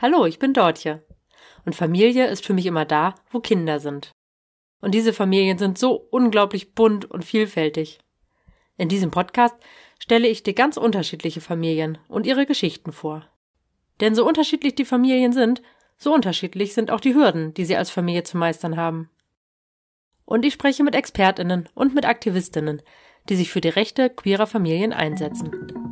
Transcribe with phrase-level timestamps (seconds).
[0.00, 1.02] Hallo, ich bin Dortje.
[1.66, 4.12] Und Familie ist für mich immer da, wo Kinder sind.
[4.80, 7.98] Und diese Familien sind so unglaublich bunt und vielfältig.
[8.76, 9.56] In diesem Podcast
[9.98, 13.26] stelle ich dir ganz unterschiedliche Familien und ihre Geschichten vor.
[14.00, 15.62] Denn so unterschiedlich die Familien sind,
[15.96, 19.10] so unterschiedlich sind auch die Hürden, die sie als Familie zu meistern haben.
[20.24, 22.82] Und ich spreche mit Expertinnen und mit Aktivistinnen,
[23.28, 25.87] die sich für die Rechte queerer Familien einsetzen.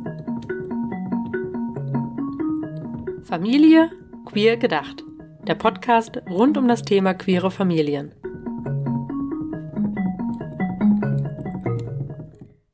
[3.27, 3.91] Familie
[4.23, 5.03] queer gedacht.
[5.45, 8.13] Der Podcast rund um das Thema queere Familien.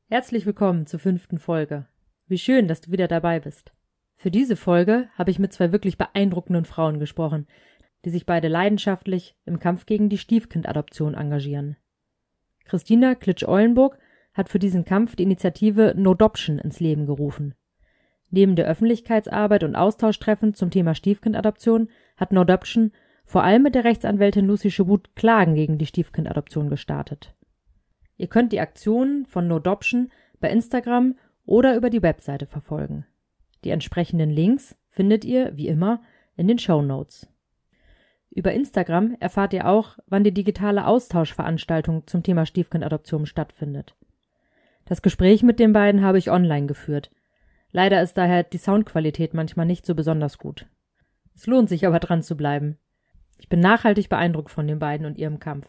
[0.09, 1.87] Herzlich willkommen zur fünften Folge.
[2.27, 3.71] Wie schön, dass du wieder dabei bist.
[4.15, 7.47] Für diese Folge habe ich mit zwei wirklich beeindruckenden Frauen gesprochen,
[8.05, 11.77] die sich beide leidenschaftlich im Kampf gegen die Stiefkindadoption engagieren.
[12.65, 13.97] Christina Klitsch-Eulenburg
[14.35, 17.55] hat für diesen Kampf die Initiative NoDoption ins Leben gerufen.
[18.35, 22.91] Neben der Öffentlichkeitsarbeit und Austauschtreffen zum Thema Stiefkindadoption hat NoDoption
[23.25, 27.35] vor allem mit der Rechtsanwältin Lucy Schubut Klagen gegen die Stiefkindadoption gestartet.
[28.17, 31.13] Ihr könnt die Aktionen von NoDoption bei Instagram
[31.45, 33.05] oder über die Webseite verfolgen.
[33.65, 36.01] Die entsprechenden Links findet ihr, wie immer,
[36.35, 37.27] in den Show Notes.
[38.31, 43.95] Über Instagram erfahrt ihr auch, wann die digitale Austauschveranstaltung zum Thema Stiefkindadoption stattfindet.
[44.85, 47.11] Das Gespräch mit den beiden habe ich online geführt–
[47.73, 50.67] Leider ist daher die Soundqualität manchmal nicht so besonders gut.
[51.35, 52.77] Es lohnt sich aber dran zu bleiben.
[53.39, 55.67] Ich bin nachhaltig beeindruckt von den beiden und ihrem Kampf.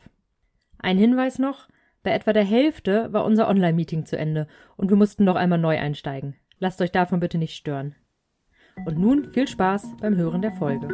[0.79, 1.69] Ein Hinweis noch,
[2.03, 4.47] bei etwa der Hälfte war unser Online-Meeting zu Ende
[4.77, 6.37] und wir mussten noch einmal neu einsteigen.
[6.59, 7.95] Lasst euch davon bitte nicht stören.
[8.85, 10.89] Und nun viel Spaß beim Hören der Folge.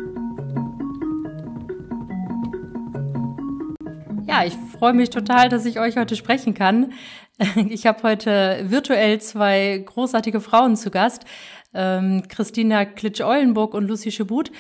[4.31, 6.93] Ja, ich freue mich total, dass ich euch heute sprechen kann.
[7.71, 11.25] Ich habe heute virtuell zwei großartige Frauen zu Gast,
[11.73, 14.53] ähm, Christina Klitsch-Eulenburg und Lucy Schebut,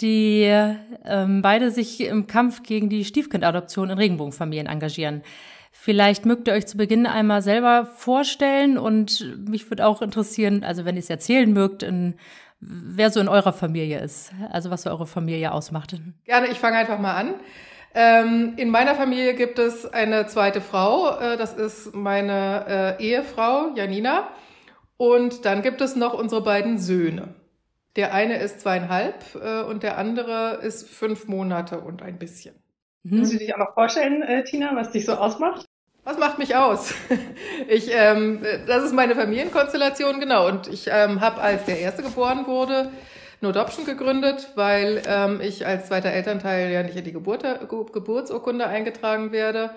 [0.00, 0.42] die
[1.04, 5.22] ähm, beide sich im Kampf gegen die Stiefkindadoption in Regenbogenfamilien engagieren.
[5.70, 10.84] Vielleicht mögt ihr euch zu Beginn einmal selber vorstellen und mich würde auch interessieren, also
[10.84, 12.16] wenn ihr es erzählen mögt, in,
[12.58, 15.94] wer so in eurer Familie ist, also was so eure Familie ausmacht.
[16.24, 17.34] Gerne, ich fange einfach mal an.
[17.98, 23.70] Ähm, in meiner Familie gibt es eine zweite Frau, äh, das ist meine äh, Ehefrau
[23.74, 24.28] Janina.
[24.98, 27.34] Und dann gibt es noch unsere beiden Söhne.
[27.96, 32.54] Der eine ist zweieinhalb äh, und der andere ist fünf Monate und ein bisschen.
[33.02, 33.16] Mhm.
[33.16, 35.64] Kannst du dich auch noch vorstellen, äh, Tina, was dich so ausmacht?
[36.04, 36.94] Was macht mich aus?
[37.68, 40.46] Ich, ähm, das ist meine Familienkonstellation, genau.
[40.46, 42.90] Und ich ähm, habe, als der erste geboren wurde,
[43.40, 48.66] No Adoption gegründet, weil ähm, ich als zweiter Elternteil ja nicht in die Geburt, Geburtsurkunde
[48.66, 49.70] eingetragen werde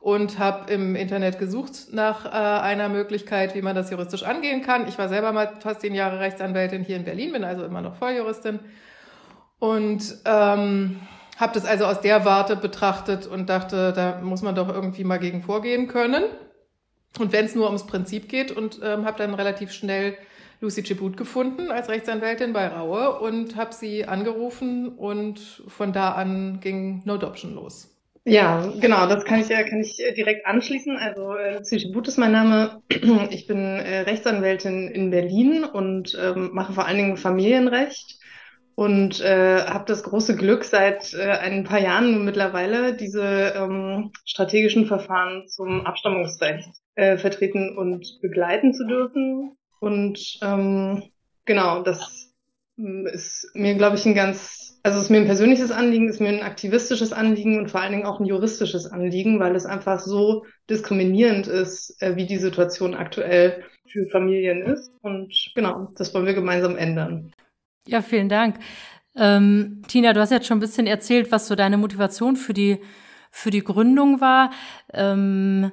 [0.00, 4.88] und habe im Internet gesucht nach äh, einer Möglichkeit, wie man das juristisch angehen kann.
[4.88, 7.96] Ich war selber mal fast zehn Jahre Rechtsanwältin hier in Berlin, bin also immer noch
[7.96, 8.58] Volljuristin
[9.60, 11.00] und ähm,
[11.38, 15.18] habe das also aus der Warte betrachtet und dachte, da muss man doch irgendwie mal
[15.18, 16.24] gegen vorgehen können.
[17.18, 20.16] Und wenn es nur ums Prinzip geht und ähm, habe dann relativ schnell
[20.64, 26.58] Lucy Chibut gefunden als Rechtsanwältin bei Raue und habe sie angerufen und von da an
[26.60, 27.90] ging No Adoption los.
[28.24, 30.96] Ja, genau, das kann ich, kann ich direkt anschließen.
[30.96, 32.80] Also äh, Lucy Chibut ist mein Name.
[33.30, 38.18] Ich bin äh, Rechtsanwältin in Berlin und ähm, mache vor allen Dingen Familienrecht
[38.74, 44.86] und äh, habe das große Glück, seit äh, ein paar Jahren mittlerweile diese ähm, strategischen
[44.86, 49.58] Verfahren zum Abstammungsrecht äh, vertreten und begleiten zu dürfen.
[49.80, 51.02] Und ähm,
[51.44, 52.32] genau, das
[52.76, 56.28] mm, ist mir, glaube ich, ein ganz, also ist mir ein persönliches Anliegen, ist mir
[56.28, 60.44] ein aktivistisches Anliegen und vor allen Dingen auch ein juristisches Anliegen, weil es einfach so
[60.70, 64.90] diskriminierend ist, äh, wie die Situation aktuell für Familien ist.
[65.02, 67.32] Und genau, das wollen wir gemeinsam ändern.
[67.86, 68.58] Ja, vielen Dank.
[69.16, 72.80] Ähm, Tina, du hast jetzt schon ein bisschen erzählt, was so deine Motivation für die
[73.34, 74.50] für die Gründung war.
[74.92, 75.72] Ähm,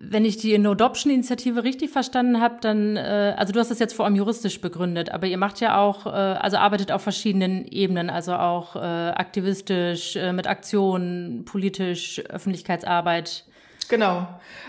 [0.00, 4.04] wenn ich die No-Adoption-Initiative richtig verstanden habe, dann, äh, also du hast das jetzt vor
[4.04, 8.34] allem juristisch begründet, aber ihr macht ja auch, äh, also arbeitet auf verschiedenen Ebenen, also
[8.34, 13.44] auch äh, aktivistisch, äh, mit Aktionen, politisch, Öffentlichkeitsarbeit.
[13.88, 14.26] Genau.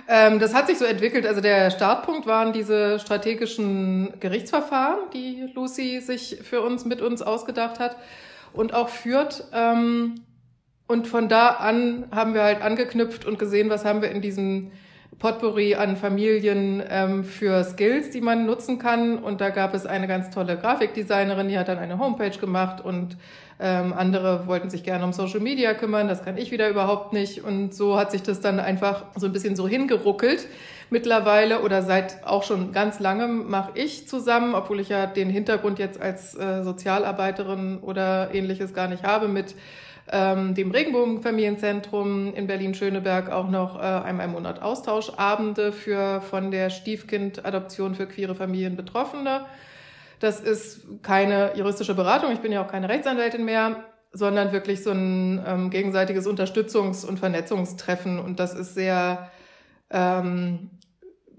[0.07, 1.25] Ähm, das hat sich so entwickelt.
[1.25, 7.79] Also der Startpunkt waren diese strategischen Gerichtsverfahren, die Lucy sich für uns, mit uns ausgedacht
[7.79, 7.95] hat
[8.53, 9.45] und auch führt.
[9.53, 10.15] Ähm,
[10.87, 14.71] und von da an haben wir halt angeknüpft und gesehen, was haben wir in diesem
[15.19, 19.17] Potpourri an Familien ähm, für Skills, die man nutzen kann.
[19.17, 23.17] Und da gab es eine ganz tolle Grafikdesignerin, die hat dann eine Homepage gemacht und
[23.59, 26.07] ähm, andere wollten sich gerne um Social Media kümmern.
[26.07, 27.43] Das kann ich wieder überhaupt nicht.
[27.43, 30.47] Und so hat sich das dann einfach so ein bisschen so hingeruckelt.
[30.89, 35.79] Mittlerweile oder seit auch schon ganz langem mache ich zusammen, obwohl ich ja den Hintergrund
[35.79, 39.55] jetzt als äh, Sozialarbeiterin oder ähnliches gar nicht habe mit
[40.11, 46.69] ähm, dem Regenbogenfamilienzentrum in Berlin-Schöneberg auch noch äh, einmal im Monat Austauschabende für von der
[46.69, 49.45] Stiefkind-Adoption für queere Familien Betroffene.
[50.19, 54.91] Das ist keine juristische Beratung, ich bin ja auch keine Rechtsanwältin mehr, sondern wirklich so
[54.91, 58.19] ein ähm, gegenseitiges Unterstützungs- und Vernetzungstreffen.
[58.19, 59.29] Und das ist sehr
[59.89, 60.69] ähm,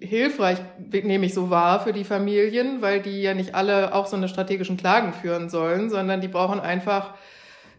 [0.01, 0.59] hilfreich,
[0.91, 4.29] nehme ich so wahr, für die Familien, weil die ja nicht alle auch so eine
[4.29, 7.15] strategischen Klagen führen sollen, sondern die brauchen einfach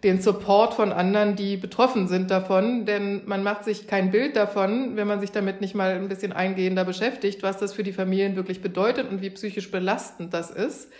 [0.03, 4.95] den Support von anderen, die betroffen sind davon, denn man macht sich kein Bild davon,
[4.95, 8.35] wenn man sich damit nicht mal ein bisschen eingehender beschäftigt, was das für die Familien
[8.35, 10.91] wirklich bedeutet und wie psychisch belastend das ist,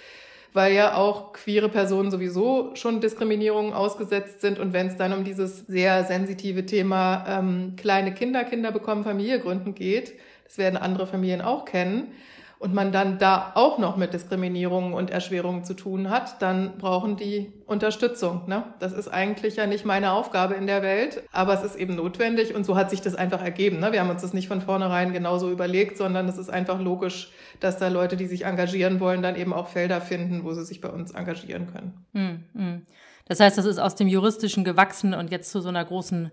[0.53, 4.57] weil ja auch queere Personen sowieso schon Diskriminierungen ausgesetzt sind.
[4.57, 9.39] Und wenn es dann um dieses sehr sensitive Thema ähm, kleine Kinder, Kinder bekommen, Familie
[9.39, 10.13] gründen geht,
[10.45, 12.13] das werden andere Familien auch kennen,
[12.59, 17.15] und man dann da auch noch mit Diskriminierungen und Erschwerungen zu tun hat, dann brauchen
[17.15, 18.48] die Unterstützung.
[18.48, 18.63] Ne?
[18.80, 22.56] Das ist eigentlich ja nicht meine Aufgabe in der Welt, aber es ist eben notwendig
[22.56, 23.80] und so hat sich das einfach ergeben.
[23.80, 23.92] Ne?
[23.92, 27.77] Wir haben uns das nicht von vornherein genauso überlegt, sondern es ist einfach logisch, dass
[27.77, 30.89] da Leute, die sich engagieren wollen, dann eben auch Felder finden, wo sie sich bei
[30.89, 32.06] uns engagieren können.
[32.13, 32.81] Hm, hm.
[33.25, 36.31] Das heißt, das ist aus dem Juristischen gewachsen und jetzt zu so einer großen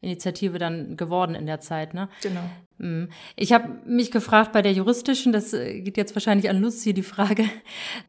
[0.00, 2.08] Initiative dann geworden in der Zeit, ne?
[2.22, 2.42] Genau.
[2.78, 3.08] Hm.
[3.36, 7.02] Ich habe mich gefragt bei der juristischen, das äh, geht jetzt wahrscheinlich an Lucy die
[7.02, 7.44] Frage.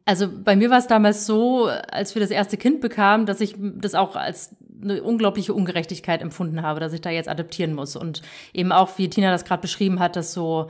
[0.05, 3.55] Also bei mir war es damals so, als wir das erste Kind bekamen, dass ich
[3.57, 8.21] das auch als eine unglaubliche Ungerechtigkeit empfunden habe, dass ich da jetzt adoptieren muss und
[8.53, 10.69] eben auch, wie Tina das gerade beschrieben hat, dass so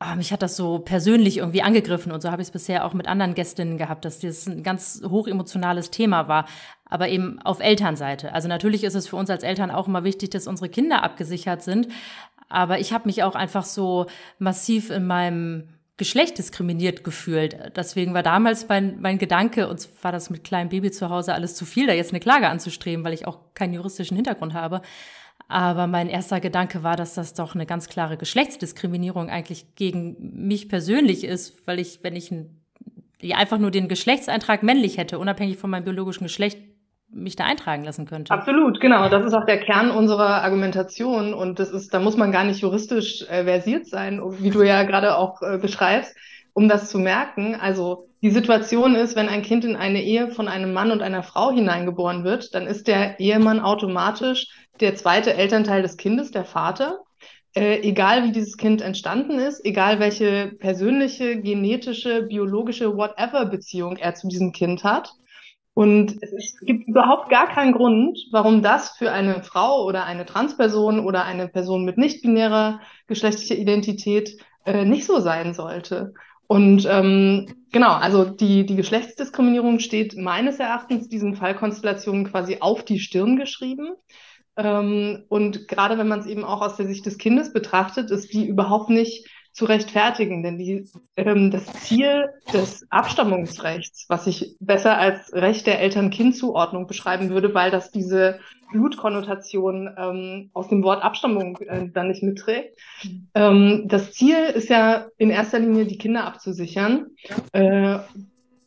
[0.00, 2.94] oh, mich hat das so persönlich irgendwie angegriffen und so habe ich es bisher auch
[2.94, 6.46] mit anderen Gästinnen gehabt, dass das ein ganz hochemotionales Thema war,
[6.90, 8.34] aber eben auf Elternseite.
[8.34, 11.62] Also natürlich ist es für uns als Eltern auch immer wichtig, dass unsere Kinder abgesichert
[11.62, 11.88] sind,
[12.50, 14.06] aber ich habe mich auch einfach so
[14.38, 17.76] massiv in meinem Geschlecht diskriminiert gefühlt.
[17.76, 21.54] Deswegen war damals mein, mein Gedanke, uns war das mit kleinem Baby zu Hause alles
[21.54, 24.80] zu viel, da jetzt eine Klage anzustreben, weil ich auch keinen juristischen Hintergrund habe.
[25.46, 30.68] Aber mein erster Gedanke war, dass das doch eine ganz klare Geschlechtsdiskriminierung eigentlich gegen mich
[30.68, 32.62] persönlich ist, weil ich, wenn ich ein,
[33.20, 36.58] ja, einfach nur den Geschlechtseintrag männlich hätte, unabhängig von meinem biologischen Geschlecht,
[37.12, 38.32] mich da eintragen lassen könnte.
[38.32, 39.08] Absolut, genau.
[39.08, 42.60] Das ist auch der Kern unserer Argumentation und das ist, da muss man gar nicht
[42.60, 46.16] juristisch äh, versiert sein, wie du ja gerade auch äh, beschreibst,
[46.52, 47.56] um das zu merken.
[47.56, 51.22] Also die Situation ist, wenn ein Kind in eine Ehe von einem Mann und einer
[51.22, 54.48] Frau hineingeboren wird, dann ist der Ehemann automatisch
[54.80, 57.00] der zweite Elternteil des Kindes, der Vater.
[57.54, 64.14] Äh, egal wie dieses Kind entstanden ist, egal welche persönliche, genetische, biologische, whatever Beziehung er
[64.14, 65.14] zu diesem Kind hat.
[65.74, 71.00] Und es gibt überhaupt gar keinen Grund, warum das für eine Frau oder eine Transperson
[71.00, 74.36] oder eine Person mit nicht-binärer geschlechtlicher Identität
[74.66, 76.12] äh, nicht so sein sollte.
[76.46, 82.98] Und ähm, genau, also die, die Geschlechtsdiskriminierung steht meines Erachtens diesen Fallkonstellationen quasi auf die
[82.98, 83.90] Stirn geschrieben.
[84.56, 88.32] Ähm, und gerade wenn man es eben auch aus der Sicht des Kindes betrachtet, ist
[88.32, 89.28] die überhaupt nicht
[89.60, 90.42] zu rechtfertigen.
[90.42, 97.28] Denn die, ähm, das Ziel des Abstammungsrechts, was ich besser als Recht der Eltern-Kind-Zuordnung beschreiben
[97.28, 98.40] würde, weil das diese
[98.72, 102.78] Blutkonnotation ähm, aus dem Wort Abstammung äh, dann nicht mitträgt.
[103.34, 107.08] Ähm, das Ziel ist ja in erster Linie, die Kinder abzusichern.
[107.52, 107.98] Äh,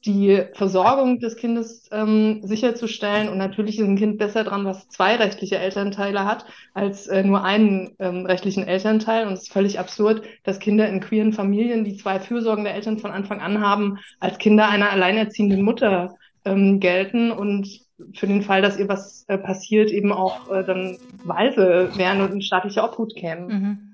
[0.06, 3.30] die Versorgung des Kindes ähm, sicherzustellen.
[3.30, 7.44] Und natürlich ist ein Kind besser dran, was zwei rechtliche Elternteile hat, als äh, nur
[7.44, 9.28] einen ähm, rechtlichen Elternteil.
[9.28, 13.12] Und es ist völlig absurd, dass Kinder in queeren Familien, die zwei fürsorgende Eltern von
[13.12, 17.84] Anfang an haben, als Kinder einer alleinerziehenden Mutter ähm, gelten und
[18.16, 22.34] für den Fall, dass ihr was äh, passiert, eben auch äh, dann weise wären und
[22.34, 23.48] in staatliche Obhut kämen.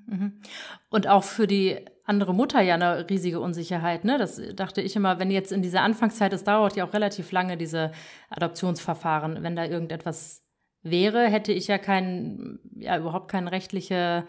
[0.07, 0.31] Mhm, mh.
[0.89, 1.77] Und auch für die
[2.09, 4.03] andere Mutter ja eine riesige Unsicherheit.
[4.03, 4.17] Ne?
[4.17, 7.55] Das dachte ich immer, wenn jetzt in dieser Anfangszeit, es dauert ja auch relativ lange,
[7.55, 7.91] diese
[8.31, 10.43] Adoptionsverfahren, wenn da irgendetwas
[10.81, 14.25] wäre, hätte ich ja kein, ja, überhaupt kein rechtliche,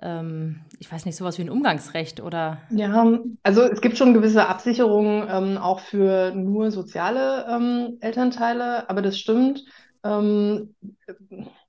[0.00, 2.58] ähm, ich weiß nicht, sowas wie ein Umgangsrecht oder.
[2.70, 9.02] Ja, also es gibt schon gewisse Absicherungen ähm, auch für nur soziale ähm, Elternteile, aber
[9.02, 9.64] das stimmt.
[10.04, 10.74] Ähm,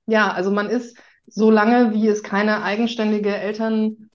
[0.06, 3.34] ja, also man ist so lange, wie es keine eigenständige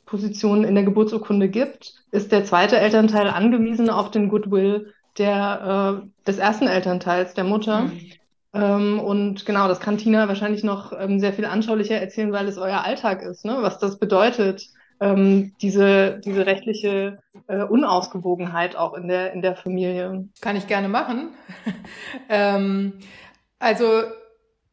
[0.08, 6.26] Elternposition in der Geburtsurkunde gibt, ist der zweite Elternteil angewiesen auf den Goodwill der, äh,
[6.26, 7.82] des ersten Elternteils, der Mutter.
[7.82, 8.12] Mhm.
[8.54, 12.58] Ähm, und genau, das kann Tina wahrscheinlich noch ähm, sehr viel anschaulicher erzählen, weil es
[12.58, 13.58] euer Alltag ist, ne?
[13.60, 14.70] was das bedeutet,
[15.02, 20.30] ähm, diese, diese rechtliche äh, Unausgewogenheit auch in der, in der Familie.
[20.42, 21.32] Kann ich gerne machen.
[22.30, 22.94] ähm,
[23.60, 24.04] also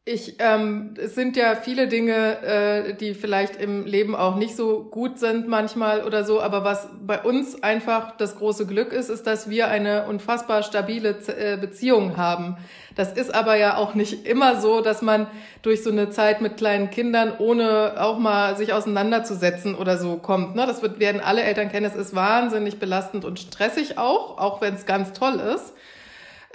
[0.07, 4.83] ich, ähm, es sind ja viele Dinge, äh, die vielleicht im Leben auch nicht so
[4.83, 9.25] gut sind manchmal oder so, aber was bei uns einfach das große Glück ist, ist,
[9.25, 12.55] dass wir eine unfassbar stabile äh, Beziehung haben.
[12.95, 15.25] Das ist aber ja auch nicht immer so, dass man
[15.63, 20.55] durch so eine Zeit mit kleinen Kindern, ohne auch mal sich auseinanderzusetzen oder so kommt.
[20.55, 20.67] Ne?
[20.67, 21.85] Das wird, werden alle Eltern kennen.
[21.85, 25.73] Es ist wahnsinnig belastend und stressig auch, auch wenn es ganz toll ist.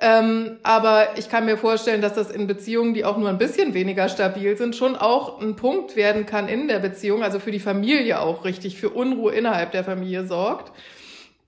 [0.03, 3.75] Ähm, aber ich kann mir vorstellen, dass das in Beziehungen, die auch nur ein bisschen
[3.75, 7.61] weniger stabil sind, schon auch ein Punkt werden kann in der Beziehung, also für die
[7.61, 10.73] Familie auch richtig, für Unruhe innerhalb der Familie sorgt.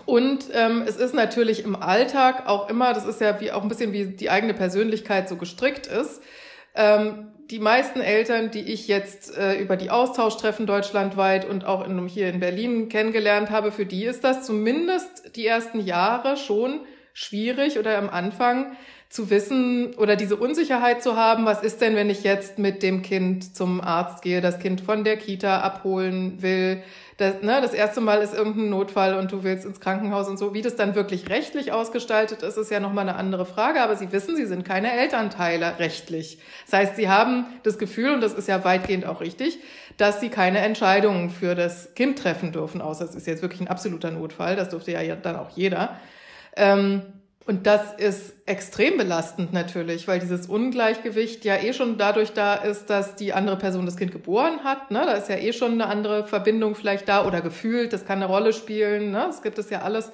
[0.05, 3.69] Und ähm, es ist natürlich im Alltag auch immer, das ist ja wie auch ein
[3.69, 6.21] bisschen wie die eigene Persönlichkeit so gestrickt ist.
[6.75, 12.07] Ähm, die meisten Eltern, die ich jetzt äh, über die Austauschtreffen deutschlandweit und auch in,
[12.07, 16.81] hier in Berlin kennengelernt habe, für die ist das zumindest die ersten Jahre schon
[17.12, 18.76] schwierig oder am Anfang
[19.12, 23.02] zu wissen oder diese Unsicherheit zu haben, was ist denn, wenn ich jetzt mit dem
[23.02, 26.83] Kind zum Arzt gehe, das Kind von der Kita abholen will.
[27.19, 30.54] Das, ne, das erste Mal ist irgendein Notfall und du willst ins Krankenhaus und so.
[30.54, 33.83] Wie das dann wirklich rechtlich ausgestaltet ist, ist ja nochmal eine andere Frage.
[33.83, 36.38] Aber Sie wissen, Sie sind keine Elternteile rechtlich.
[36.64, 39.59] Das heißt, Sie haben das Gefühl, und das ist ja weitgehend auch richtig,
[39.99, 43.69] dass Sie keine Entscheidungen für das Kind treffen dürfen, außer es ist jetzt wirklich ein
[43.69, 44.57] absoluter Notfall.
[44.57, 46.00] Das durfte ja dann auch jeder.
[46.57, 47.03] Ähm,
[47.45, 52.89] und das ist extrem belastend natürlich, weil dieses Ungleichgewicht ja eh schon dadurch da ist,
[52.89, 54.93] dass die andere Person das Kind geboren hat.
[54.93, 55.03] Ne?
[55.05, 58.33] Da ist ja eh schon eine andere Verbindung vielleicht da oder gefühlt, das kann eine
[58.33, 59.11] Rolle spielen.
[59.11, 59.25] Ne?
[59.27, 60.13] Das gibt es ja alles.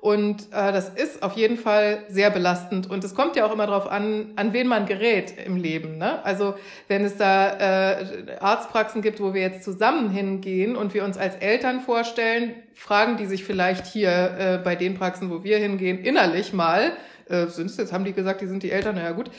[0.00, 2.88] Und äh, das ist auf jeden Fall sehr belastend.
[2.88, 5.98] Und es kommt ja auch immer darauf an, an wen man gerät im Leben.
[5.98, 6.24] Ne?
[6.24, 6.54] Also
[6.86, 11.34] wenn es da äh, Arztpraxen gibt, wo wir jetzt zusammen hingehen und wir uns als
[11.36, 16.52] Eltern vorstellen, fragen die sich vielleicht hier äh, bei den Praxen, wo wir hingehen, innerlich
[16.52, 16.92] mal,
[17.30, 19.30] äh, sind es jetzt, haben die gesagt, die sind die Eltern, naja gut.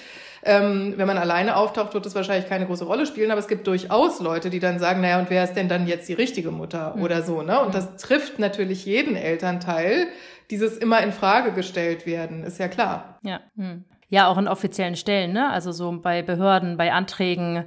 [0.43, 3.67] Ähm, wenn man alleine auftaucht, wird das wahrscheinlich keine große Rolle spielen, aber es gibt
[3.67, 6.95] durchaus Leute, die dann sagen, naja, und wer ist denn dann jetzt die richtige Mutter
[6.95, 7.03] mhm.
[7.03, 7.59] oder so, ne?
[7.59, 10.07] Und das trifft natürlich jeden Elternteil,
[10.49, 13.19] dieses immer in Frage gestellt werden, ist ja klar.
[13.21, 13.41] Ja.
[13.55, 13.85] Hm.
[14.11, 15.51] Ja, auch in offiziellen Stellen, ne?
[15.51, 17.65] Also so bei Behörden, bei Anträgen.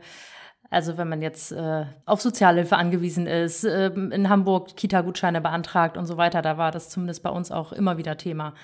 [0.70, 6.06] Also wenn man jetzt äh, auf Sozialhilfe angewiesen ist, äh, in Hamburg Kita-Gutscheine beantragt und
[6.06, 8.54] so weiter, da war das zumindest bei uns auch immer wieder Thema.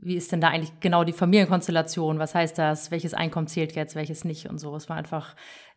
[0.00, 2.18] Wie ist denn da eigentlich genau die Familienkonstellation?
[2.18, 2.90] Was heißt das?
[2.90, 4.74] Welches Einkommen zählt jetzt, welches nicht und so?
[4.76, 5.34] Es war einfach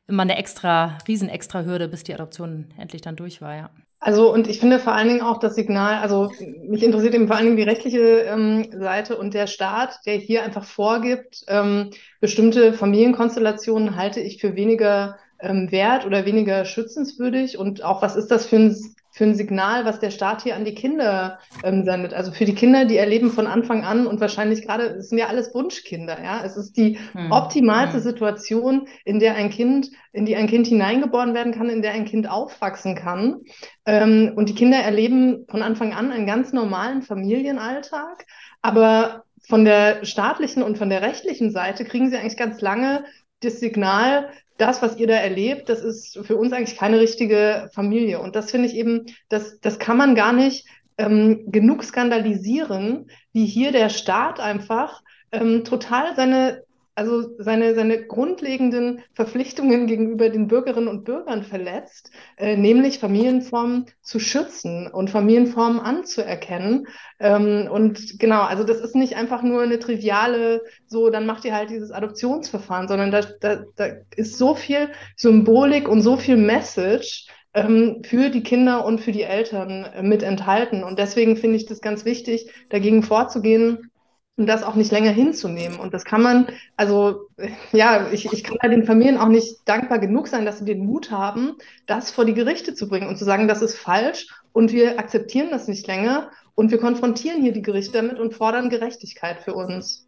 [0.07, 3.69] immer eine extra, riesen extra Hürde, bis die Adoption endlich dann durch war, ja.
[4.03, 6.31] Also und ich finde vor allen Dingen auch das Signal, also
[6.67, 10.41] mich interessiert eben vor allen Dingen die rechtliche ähm, Seite und der Staat, der hier
[10.41, 17.83] einfach vorgibt, ähm, bestimmte Familienkonstellationen halte ich für weniger ähm, wert oder weniger schützenswürdig und
[17.83, 18.75] auch was ist das für ein
[19.21, 22.11] für ein Signal, was der Staat hier an die Kinder ähm, sendet.
[22.11, 25.27] Also für die Kinder, die erleben von Anfang an und wahrscheinlich gerade, es sind ja
[25.27, 26.41] alles Wunschkinder, ja.
[26.43, 27.31] Es ist die hm.
[27.31, 28.03] optimalste hm.
[28.03, 32.05] Situation, in der ein Kind, in die ein Kind hineingeboren werden kann, in der ein
[32.05, 33.41] Kind aufwachsen kann.
[33.85, 38.25] Ähm, und die Kinder erleben von Anfang an einen ganz normalen Familienalltag,
[38.63, 43.05] aber von der staatlichen und von der rechtlichen Seite kriegen sie eigentlich ganz lange
[43.41, 44.29] das Signal,
[44.61, 48.19] das, was ihr da erlebt, das ist für uns eigentlich keine richtige Familie.
[48.19, 53.45] Und das finde ich eben, das, das kann man gar nicht ähm, genug skandalisieren, wie
[53.45, 55.01] hier der Staat einfach
[55.31, 56.63] ähm, total seine
[56.95, 64.19] also seine, seine grundlegenden Verpflichtungen gegenüber den Bürgerinnen und Bürgern verletzt, äh, nämlich Familienformen zu
[64.19, 66.87] schützen und Familienformen anzuerkennen.
[67.19, 71.55] Ähm, und genau, also das ist nicht einfach nur eine triviale, so, dann macht ihr
[71.55, 77.27] halt dieses Adoptionsverfahren, sondern da, da, da ist so viel Symbolik und so viel Message,
[77.53, 80.83] ähm, für die Kinder und für die Eltern äh, mit enthalten.
[80.83, 83.90] Und deswegen finde ich das ganz wichtig, dagegen vorzugehen,
[84.37, 85.79] und das auch nicht länger hinzunehmen.
[85.79, 86.47] Und das kann man,
[86.77, 87.27] also
[87.71, 90.85] ja, ich, ich kann da den Familien auch nicht dankbar genug sein, dass sie den
[90.85, 94.71] Mut haben, das vor die Gerichte zu bringen und zu sagen, das ist falsch und
[94.71, 99.41] wir akzeptieren das nicht länger und wir konfrontieren hier die Gerichte damit und fordern Gerechtigkeit
[99.41, 100.07] für uns.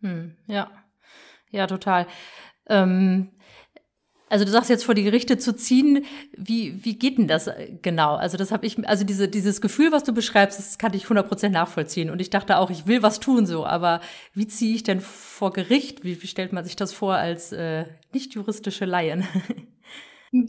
[0.00, 0.70] Hm, ja,
[1.50, 2.06] ja, total.
[2.66, 3.30] Ähm,
[4.32, 7.68] also du sagst jetzt vor die Gerichte zu ziehen, wie, wie geht denn das äh,
[7.82, 8.14] genau?
[8.14, 11.50] Also das habe ich, also diese, dieses Gefühl, was du beschreibst, das kann ich 100%
[11.50, 12.08] nachvollziehen.
[12.08, 14.00] Und ich dachte auch, ich will was tun so, aber
[14.32, 16.02] wie ziehe ich denn vor Gericht?
[16.02, 17.84] Wie, wie stellt man sich das vor als äh,
[18.14, 19.24] nicht juristische Laien?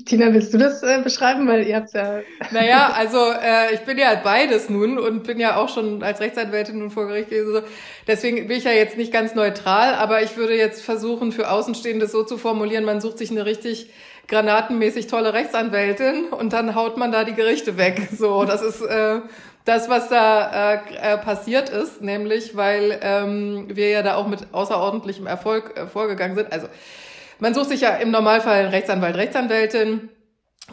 [0.06, 1.46] Tina, willst du das äh, beschreiben?
[1.46, 2.22] Weil ihr habt ja.
[2.52, 6.80] Naja, also äh, ich bin ja beides nun und bin ja auch schon als Rechtsanwältin
[6.80, 7.64] nun vor Gericht gewesen.
[8.08, 12.08] Deswegen bin ich ja jetzt nicht ganz neutral, aber ich würde jetzt versuchen, für Außenstehende
[12.08, 13.90] so zu formulieren, man sucht sich eine richtig
[14.30, 18.08] granatenmäßig tolle Rechtsanwältin und dann haut man da die Gerichte weg.
[18.18, 19.20] So, das ist äh,
[19.66, 24.48] das, was da äh, äh, passiert ist, nämlich weil ähm, wir ja da auch mit
[24.54, 26.54] außerordentlichem Erfolg äh, vorgegangen sind.
[26.54, 26.68] Also
[27.40, 30.10] man sucht sich ja im Normalfall einen Rechtsanwalt, Rechtsanwältin.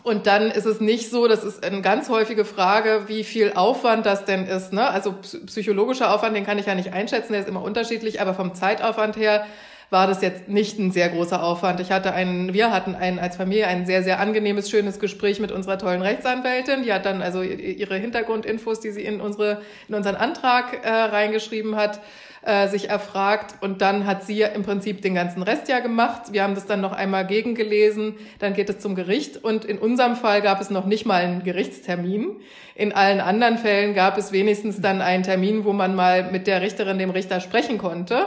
[0.04, 4.06] Und dann ist es nicht so, das ist eine ganz häufige Frage, wie viel Aufwand
[4.06, 4.72] das denn ist.
[4.72, 4.88] Ne?
[4.88, 5.14] Also
[5.46, 9.16] psychologischer Aufwand, den kann ich ja nicht einschätzen, der ist immer unterschiedlich, aber vom Zeitaufwand
[9.16, 9.46] her
[9.90, 11.80] war das jetzt nicht ein sehr großer Aufwand.
[11.80, 15.50] Ich hatte einen, wir hatten ein, als Familie ein sehr, sehr angenehmes, schönes Gespräch mit
[15.50, 16.84] unserer tollen Rechtsanwältin.
[16.84, 21.74] Die hat dann also ihre Hintergrundinfos, die sie in unsere, in unseren Antrag äh, reingeschrieben
[21.74, 22.00] hat,
[22.42, 26.32] äh, sich erfragt und dann hat sie im Prinzip den ganzen Rest ja gemacht.
[26.32, 30.16] Wir haben das dann noch einmal gegengelesen, dann geht es zum Gericht und in unserem
[30.16, 32.36] Fall gab es noch nicht mal einen Gerichtstermin.
[32.74, 36.62] In allen anderen Fällen gab es wenigstens dann einen Termin, wo man mal mit der
[36.62, 38.26] Richterin, dem Richter sprechen konnte.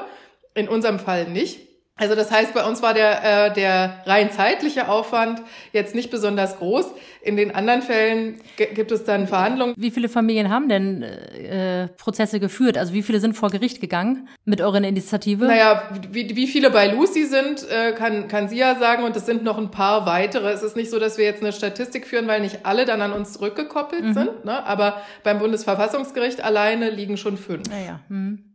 [0.53, 1.72] In unserem Fall nicht.
[1.95, 6.57] Also das heißt, bei uns war der, äh, der rein zeitliche Aufwand jetzt nicht besonders
[6.57, 6.87] groß.
[7.21, 9.75] In den anderen Fällen gibt es dann Verhandlungen.
[9.77, 12.79] Wie viele Familien haben denn äh, Prozesse geführt?
[12.79, 15.45] Also wie viele sind vor Gericht gegangen mit eurer Initiative?
[15.45, 19.03] Naja, wie, wie viele bei Lucy sind, äh, kann, kann sie ja sagen.
[19.03, 20.49] Und es sind noch ein paar weitere.
[20.49, 23.13] Es ist nicht so, dass wir jetzt eine Statistik führen, weil nicht alle dann an
[23.13, 24.13] uns zurückgekoppelt mhm.
[24.13, 24.45] sind.
[24.45, 24.65] Ne?
[24.65, 27.69] Aber beim Bundesverfassungsgericht alleine liegen schon fünf.
[27.69, 27.99] Naja.
[28.09, 28.52] Mhm.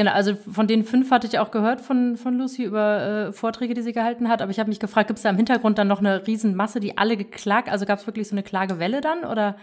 [0.00, 3.74] Genau, also von den fünf hatte ich auch gehört von, von Lucy über äh, Vorträge,
[3.74, 4.40] die sie gehalten hat.
[4.40, 6.96] Aber ich habe mich gefragt, gibt es da im Hintergrund dann noch eine Riesenmasse, die
[6.96, 7.68] alle geklagt?
[7.68, 9.24] Also gab es wirklich so eine Klagewelle dann?
[9.24, 9.56] Oder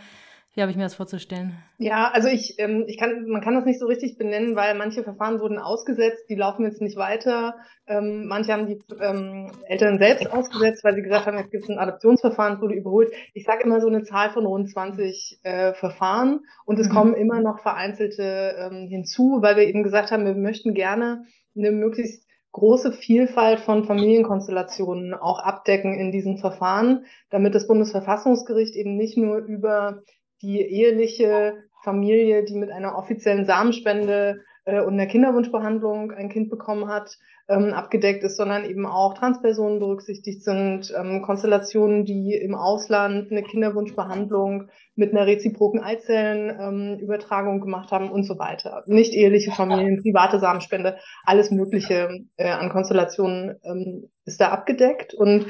[0.57, 1.55] wie habe ich mir das vorzustellen?
[1.77, 5.03] Ja, also ich, ähm, ich kann, man kann das nicht so richtig benennen, weil manche
[5.03, 7.57] Verfahren wurden ausgesetzt, die laufen jetzt nicht weiter.
[7.85, 11.69] Ähm, manche haben die ähm, Eltern selbst ausgesetzt, weil sie gesagt haben, jetzt gibt es
[11.69, 13.11] ein Adoptionsverfahren, wurde überholt.
[13.35, 16.93] Ich sage immer so eine Zahl von rund 20 äh, Verfahren und es mhm.
[16.93, 21.71] kommen immer noch vereinzelte ähm, hinzu, weil wir eben gesagt haben, wir möchten gerne eine
[21.71, 29.17] möglichst große Vielfalt von Familienkonstellationen auch abdecken in diesen Verfahren, damit das Bundesverfassungsgericht eben nicht
[29.17, 30.01] nur über
[30.41, 36.87] die eheliche Familie, die mit einer offiziellen Samenspende äh, und einer Kinderwunschbehandlung ein Kind bekommen
[36.87, 37.17] hat,
[37.49, 43.43] ähm, abgedeckt ist, sondern eben auch Transpersonen berücksichtigt sind, ähm, Konstellationen, die im Ausland eine
[43.43, 48.83] Kinderwunschbehandlung mit einer reziproken Eizellenübertragung ähm, gemacht haben und so weiter.
[48.87, 55.13] Nicht eheliche Familien, private Samenspende, alles Mögliche äh, an Konstellationen ähm, ist da abgedeckt.
[55.13, 55.45] Und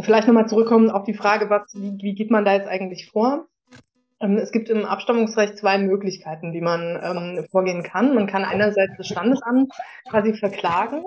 [0.00, 3.46] vielleicht nochmal zurückkommen auf die Frage, was, wie, wie geht man da jetzt eigentlich vor?
[4.20, 8.14] Ähm, es gibt im Abstammungsrecht zwei Möglichkeiten, wie man ähm, vorgehen kann.
[8.14, 9.72] Man kann einerseits das Standesamt
[10.08, 11.02] quasi verklagen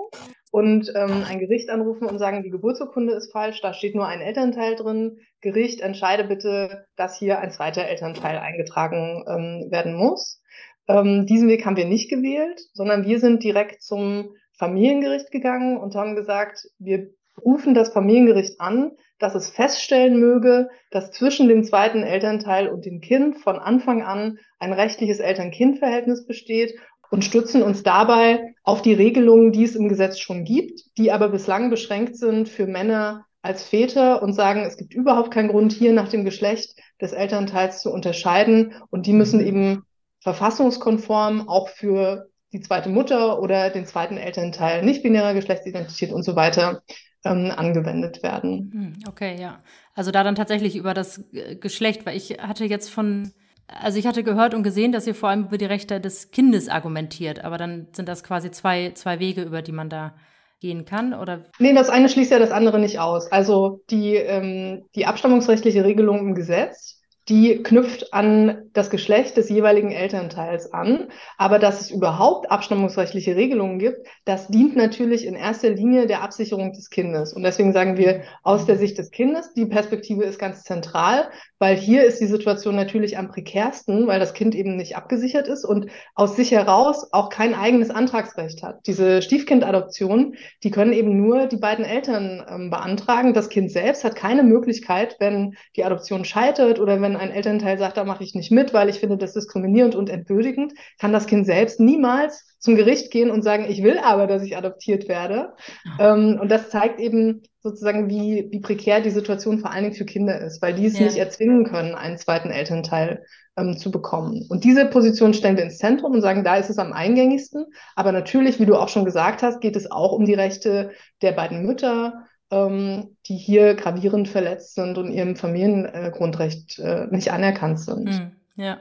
[0.50, 4.20] und ähm, ein Gericht anrufen und sagen, die Geburtsurkunde ist falsch, da steht nur ein
[4.20, 5.18] Elternteil drin.
[5.40, 10.40] Gericht, entscheide bitte, dass hier ein zweiter Elternteil eingetragen ähm, werden muss.
[10.88, 15.94] Ähm, diesen Weg haben wir nicht gewählt, sondern wir sind direkt zum Familiengericht gegangen und
[15.94, 17.10] haben gesagt, wir
[17.44, 23.00] rufen das Familiengericht an, dass es feststellen möge, dass zwischen dem zweiten Elternteil und dem
[23.00, 26.74] Kind von Anfang an ein rechtliches Eltern-Kind-Verhältnis besteht
[27.10, 31.30] und stützen uns dabei auf die Regelungen, die es im Gesetz schon gibt, die aber
[31.30, 35.92] bislang beschränkt sind für Männer als Väter und sagen, es gibt überhaupt keinen Grund, hier
[35.92, 38.74] nach dem Geschlecht des Elternteils zu unterscheiden.
[38.90, 39.84] Und die müssen eben
[40.20, 46.34] verfassungskonform auch für die zweite Mutter oder den zweiten Elternteil nicht binärer Geschlechtsidentität und so
[46.34, 46.82] weiter
[47.30, 48.70] ähm, angewendet werden.
[48.72, 49.60] Hm, okay, ja.
[49.94, 51.24] Also da dann tatsächlich über das
[51.60, 53.32] Geschlecht, weil ich hatte jetzt von,
[53.66, 56.68] also ich hatte gehört und gesehen, dass ihr vor allem über die Rechte des Kindes
[56.68, 60.14] argumentiert, aber dann sind das quasi zwei, zwei Wege, über die man da
[60.60, 61.44] gehen kann, oder?
[61.58, 63.30] Nee, das eine schließt ja das andere nicht aus.
[63.30, 66.97] Also die, ähm, die abstammungsrechtliche Regelung im Gesetz
[67.28, 71.08] die knüpft an das Geschlecht des jeweiligen Elternteils an.
[71.36, 76.72] Aber dass es überhaupt abstammungsrechtliche Regelungen gibt, das dient natürlich in erster Linie der Absicherung
[76.72, 77.32] des Kindes.
[77.34, 81.76] Und deswegen sagen wir aus der Sicht des Kindes, die Perspektive ist ganz zentral, weil
[81.76, 85.86] hier ist die Situation natürlich am prekärsten, weil das Kind eben nicht abgesichert ist und
[86.14, 88.86] aus sich heraus auch kein eigenes Antragsrecht hat.
[88.86, 93.34] Diese Stiefkindadoption, die können eben nur die beiden Eltern ähm, beantragen.
[93.34, 97.96] Das Kind selbst hat keine Möglichkeit, wenn die Adoption scheitert oder wenn ein Elternteil sagt,
[97.96, 101.46] da mache ich nicht mit, weil ich finde das diskriminierend und entwürdigend, kann das Kind
[101.46, 105.54] selbst niemals zum Gericht gehen und sagen, ich will aber, dass ich adoptiert werde.
[106.00, 110.04] Ähm, und das zeigt eben sozusagen, wie, wie prekär die Situation vor allen Dingen für
[110.04, 111.06] Kinder ist, weil die es ja.
[111.06, 113.24] nicht erzwingen können, einen zweiten Elternteil
[113.56, 114.46] ähm, zu bekommen.
[114.48, 117.66] Und diese Position stellen wir ins Zentrum und sagen, da ist es am eingängigsten.
[117.94, 121.32] Aber natürlich, wie du auch schon gesagt hast, geht es auch um die Rechte der
[121.32, 128.10] beiden Mütter, ähm, die hier gravierend verletzt sind und ihrem Familiengrundrecht äh, nicht anerkannt sind.
[128.10, 128.80] Hm, ja.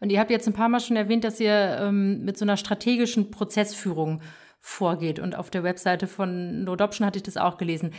[0.00, 2.56] Und ihr habt jetzt ein paar Mal schon erwähnt, dass ihr ähm, mit so einer
[2.56, 4.22] strategischen Prozessführung
[4.60, 5.18] vorgeht.
[5.18, 7.92] Und auf der Webseite von No Adoption hatte ich das auch gelesen.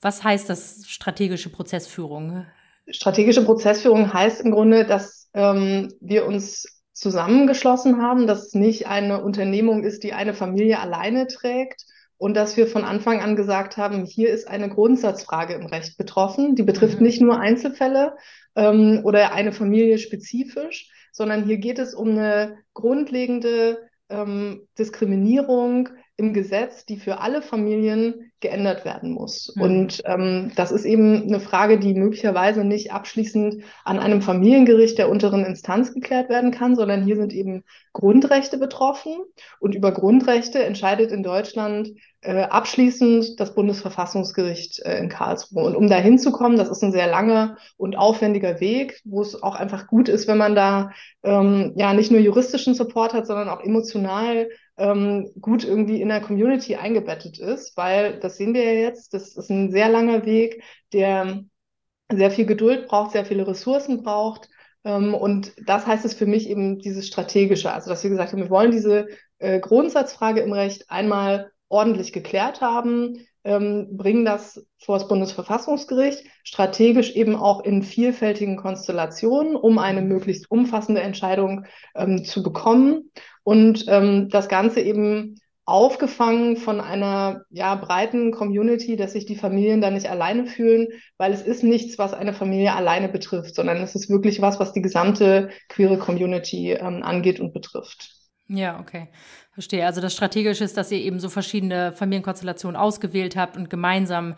[0.00, 2.46] Was heißt das strategische Prozessführung?
[2.88, 9.22] Strategische Prozessführung heißt im Grunde, dass ähm, wir uns zusammengeschlossen haben, dass es nicht eine
[9.22, 11.84] Unternehmung ist, die eine Familie alleine trägt
[12.18, 16.54] und dass wir von Anfang an gesagt haben, hier ist eine Grundsatzfrage im Recht betroffen.
[16.54, 17.06] Die betrifft mhm.
[17.06, 18.16] nicht nur Einzelfälle
[18.54, 26.32] ähm, oder eine Familie spezifisch, sondern hier geht es um eine grundlegende ähm, Diskriminierung im
[26.32, 29.52] Gesetz, die für alle Familien geändert werden muss.
[29.56, 29.62] Mhm.
[29.62, 35.08] Und ähm, das ist eben eine Frage, die möglicherweise nicht abschließend an einem Familiengericht der
[35.08, 39.14] unteren Instanz geklärt werden kann, sondern hier sind eben Grundrechte betroffen.
[39.58, 45.64] Und über Grundrechte entscheidet in Deutschland äh, abschließend das Bundesverfassungsgericht äh, in Karlsruhe.
[45.64, 49.54] Und um da hinzukommen, das ist ein sehr langer und aufwendiger Weg, wo es auch
[49.54, 50.90] einfach gut ist, wenn man da
[51.22, 56.20] ähm, ja nicht nur juristischen Support hat, sondern auch emotional ähm, gut irgendwie in der
[56.20, 60.62] Community eingebettet ist, weil das sehen wir ja jetzt, das ist ein sehr langer Weg,
[60.92, 61.44] der
[62.12, 64.48] sehr viel Geduld braucht, sehr viele Ressourcen braucht.
[64.84, 68.42] Ähm, und das heißt es für mich eben dieses Strategische, also dass wir gesagt haben,
[68.42, 69.08] wir wollen diese
[69.38, 77.14] äh, Grundsatzfrage im Recht einmal ordentlich geklärt haben, ähm, bringen das vor das Bundesverfassungsgericht, strategisch
[77.14, 83.10] eben auch in vielfältigen Konstellationen, um eine möglichst umfassende Entscheidung ähm, zu bekommen.
[83.44, 85.36] Und ähm, das Ganze eben
[85.66, 90.86] aufgefangen von einer ja, breiten Community, dass sich die Familien da nicht alleine fühlen,
[91.18, 94.72] weil es ist nichts, was eine Familie alleine betrifft, sondern es ist wirklich was, was
[94.72, 98.12] die gesamte queere Community ähm, angeht und betrifft.
[98.46, 99.08] Ja, okay.
[99.50, 99.84] Verstehe.
[99.84, 104.36] Also das Strategische ist, dass ihr eben so verschiedene Familienkonstellationen ausgewählt habt und gemeinsam,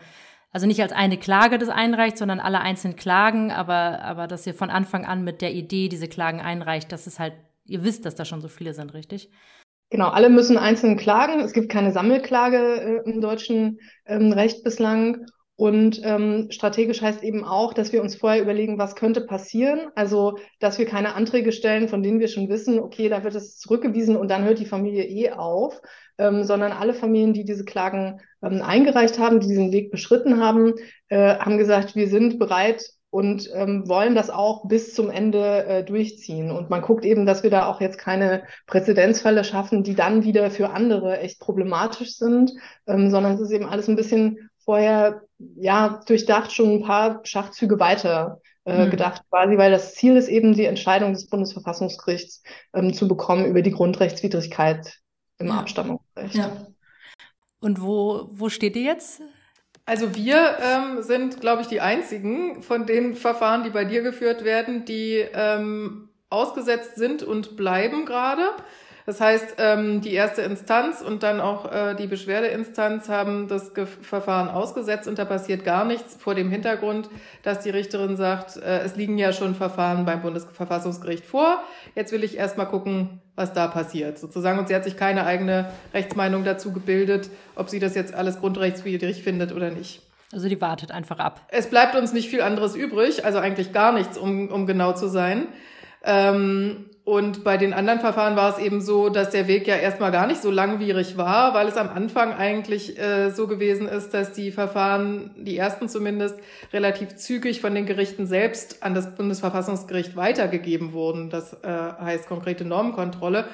[0.51, 4.55] also nicht als eine Klage das einreicht, sondern alle einzelnen Klagen, aber, aber dass ihr
[4.55, 7.33] von Anfang an mit der Idee diese Klagen einreicht, dass es halt,
[7.65, 9.29] ihr wisst, dass da schon so viele sind, richtig?
[9.89, 11.39] Genau, alle müssen einzeln klagen.
[11.39, 15.25] Es gibt keine Sammelklage äh, im deutschen ähm, Recht bislang.
[15.55, 19.89] Und ähm, strategisch heißt eben auch, dass wir uns vorher überlegen, was könnte passieren.
[19.95, 23.57] Also, dass wir keine Anträge stellen, von denen wir schon wissen, okay, da wird es
[23.57, 25.81] zurückgewiesen und dann hört die Familie eh auf,
[26.17, 30.75] ähm, sondern alle Familien, die diese Klagen ähm, eingereicht haben, die diesen Weg beschritten haben,
[31.09, 35.83] äh, haben gesagt, wir sind bereit und ähm, wollen das auch bis zum Ende äh,
[35.83, 36.51] durchziehen.
[36.51, 40.51] Und man guckt eben, dass wir da auch jetzt keine Präzedenzfälle schaffen, die dann wieder
[40.51, 42.51] für andere echt problematisch sind,
[42.87, 45.23] ähm, sondern es ist eben alles ein bisschen vorher
[45.55, 48.91] ja durchdacht schon ein paar Schachzüge weiter äh, mhm.
[48.91, 52.43] gedacht, quasi, weil das Ziel ist eben die Entscheidung des Bundesverfassungsgerichts
[52.73, 54.99] ähm, zu bekommen über die Grundrechtswidrigkeit
[55.39, 55.59] im ja.
[55.59, 56.35] Abstammungsrecht.
[56.35, 56.67] Ja.
[57.61, 59.21] Und wo, wo steht ihr jetzt?
[59.89, 64.43] Also wir ähm, sind, glaube ich, die einzigen von den Verfahren, die bei dir geführt
[64.43, 68.43] werden, die ähm, ausgesetzt sind und bleiben gerade.
[69.09, 73.71] Das heißt, ähm, die erste Instanz und dann auch äh, die Beschwerdeinstanz haben das
[74.03, 77.09] Verfahren ausgesetzt und da passiert gar nichts vor dem Hintergrund,
[77.41, 81.57] dass die Richterin sagt, äh, es liegen ja schon Verfahren beim Bundesverfassungsgericht vor.
[81.95, 84.59] Jetzt will ich erstmal gucken, was da passiert, sozusagen.
[84.59, 89.23] Und sie hat sich keine eigene Rechtsmeinung dazu gebildet, ob sie das jetzt alles grundrechtswidrig
[89.23, 90.03] findet oder nicht.
[90.31, 91.41] Also die wartet einfach ab.
[91.47, 95.07] Es bleibt uns nicht viel anderes übrig, also eigentlich gar nichts, um, um genau zu
[95.07, 95.47] sein.
[96.03, 100.11] Ähm, und bei den anderen Verfahren war es eben so, dass der Weg ja erstmal
[100.11, 104.31] gar nicht so langwierig war, weil es am Anfang eigentlich äh, so gewesen ist, dass
[104.31, 106.37] die Verfahren, die ersten zumindest,
[106.71, 111.31] relativ zügig von den Gerichten selbst an das Bundesverfassungsgericht weitergegeben wurden.
[111.31, 113.45] Das äh, heißt konkrete Normenkontrolle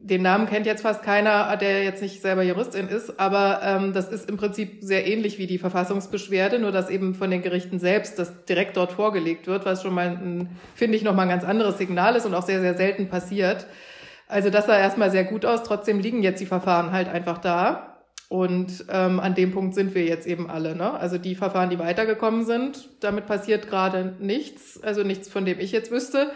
[0.00, 4.08] den Namen kennt jetzt fast keiner, der jetzt nicht selber Juristin ist, aber ähm, das
[4.08, 8.18] ist im Prinzip sehr ähnlich wie die Verfassungsbeschwerde, nur dass eben von den Gerichten selbst
[8.18, 12.14] das direkt dort vorgelegt wird, was schon mal, finde ich, nochmal ein ganz anderes Signal
[12.14, 13.66] ist und auch sehr, sehr selten passiert.
[14.28, 17.94] Also das sah erstmal sehr gut aus, trotzdem liegen jetzt die Verfahren halt einfach da.
[18.28, 20.76] Und ähm, an dem Punkt sind wir jetzt eben alle.
[20.76, 20.92] Ne?
[20.92, 25.72] Also die Verfahren, die weitergekommen sind, damit passiert gerade nichts, also nichts, von dem ich
[25.72, 26.30] jetzt wüsste.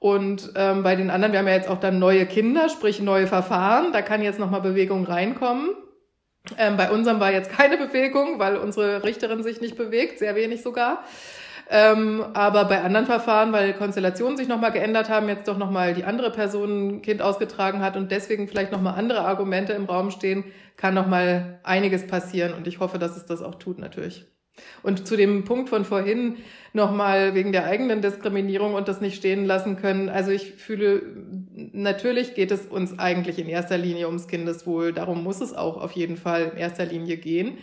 [0.00, 3.26] Und ähm, bei den anderen, wir haben ja jetzt auch dann neue Kinder, sprich neue
[3.26, 5.68] Verfahren, da kann jetzt nochmal Bewegung reinkommen.
[6.56, 10.62] Ähm, bei unserem war jetzt keine Bewegung, weil unsere Richterin sich nicht bewegt, sehr wenig
[10.62, 11.04] sogar.
[11.68, 16.04] Ähm, aber bei anderen Verfahren, weil Konstellationen sich nochmal geändert haben, jetzt doch nochmal die
[16.04, 20.44] andere Person ein Kind ausgetragen hat und deswegen vielleicht nochmal andere Argumente im Raum stehen,
[20.78, 24.26] kann nochmal einiges passieren und ich hoffe, dass es das auch tut natürlich.
[24.82, 26.36] Und zu dem Punkt von vorhin
[26.72, 30.08] nochmal wegen der eigenen Diskriminierung und das nicht stehen lassen können.
[30.08, 31.02] Also ich fühle,
[31.72, 34.92] natürlich geht es uns eigentlich in erster Linie ums Kindeswohl.
[34.92, 37.58] Darum muss es auch auf jeden Fall in erster Linie gehen.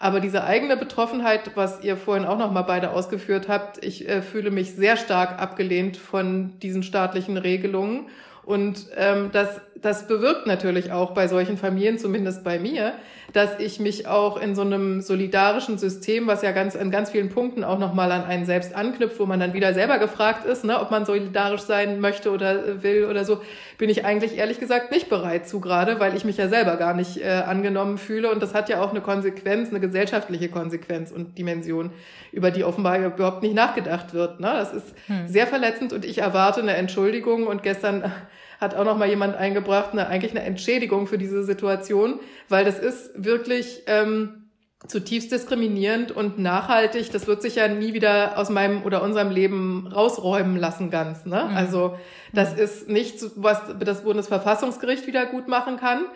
[0.00, 4.50] Aber diese eigene Betroffenheit, was ihr vorhin auch nochmal beide ausgeführt habt, ich äh, fühle
[4.50, 8.06] mich sehr stark abgelehnt von diesen staatlichen Regelungen.
[8.44, 12.94] Und ähm, das das bewirkt natürlich auch bei solchen Familien, zumindest bei mir,
[13.32, 17.28] dass ich mich auch in so einem solidarischen System, was ja ganz an ganz vielen
[17.28, 20.80] Punkten auch nochmal an einen selbst anknüpft, wo man dann wieder selber gefragt ist, ne,
[20.80, 23.40] ob man solidarisch sein möchte oder will oder so,
[23.76, 26.94] bin ich eigentlich ehrlich gesagt nicht bereit zu gerade, weil ich mich ja selber gar
[26.94, 28.30] nicht äh, angenommen fühle.
[28.30, 31.90] Und das hat ja auch eine Konsequenz, eine gesellschaftliche Konsequenz und Dimension,
[32.32, 34.40] über die offenbar überhaupt nicht nachgedacht wird.
[34.40, 34.50] Ne?
[34.52, 35.28] Das ist hm.
[35.28, 37.46] sehr verletzend und ich erwarte eine Entschuldigung.
[37.46, 38.10] Und gestern
[38.58, 42.78] hat auch noch mal jemand eingebracht, eine, eigentlich eine Entschädigung für diese Situation, weil das
[42.78, 44.48] ist wirklich ähm,
[44.86, 47.10] zutiefst diskriminierend und nachhaltig.
[47.10, 51.24] Das wird sich ja nie wieder aus meinem oder unserem Leben rausräumen lassen ganz.
[51.24, 51.46] Ne?
[51.50, 51.56] Mhm.
[51.56, 51.96] Also
[52.32, 52.58] das mhm.
[52.58, 56.06] ist nicht, was das Bundesverfassungsgericht wieder gut machen kann.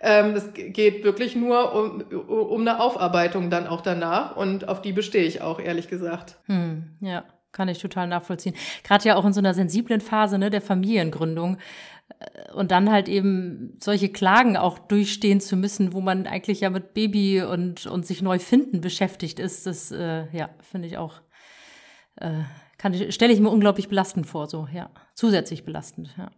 [0.00, 4.92] Ähm, das geht wirklich nur um, um eine Aufarbeitung dann auch danach und auf die
[4.92, 6.36] bestehe ich auch, ehrlich gesagt.
[6.46, 7.24] Hm, ja.
[7.56, 8.54] Kann ich total nachvollziehen.
[8.84, 11.56] Gerade ja auch in so einer sensiblen Phase ne, der Familiengründung.
[12.18, 16.68] Äh, und dann halt eben solche Klagen auch durchstehen zu müssen, wo man eigentlich ja
[16.68, 21.22] mit Baby und, und sich neu finden beschäftigt ist, das äh, ja, finde ich auch,
[22.16, 22.42] äh,
[22.76, 24.90] kann ich, stelle ich mir unglaublich belastend vor, so, ja.
[25.14, 26.30] Zusätzlich belastend, ja.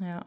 [0.00, 0.26] Ja.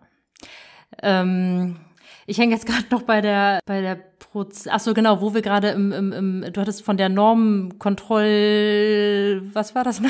[1.02, 1.80] Ähm,
[2.26, 5.42] ich hänge jetzt gerade noch bei der, bei der Proz ach so genau, wo wir
[5.42, 10.02] gerade im, im, im, du hattest von der Normkontroll, was war das?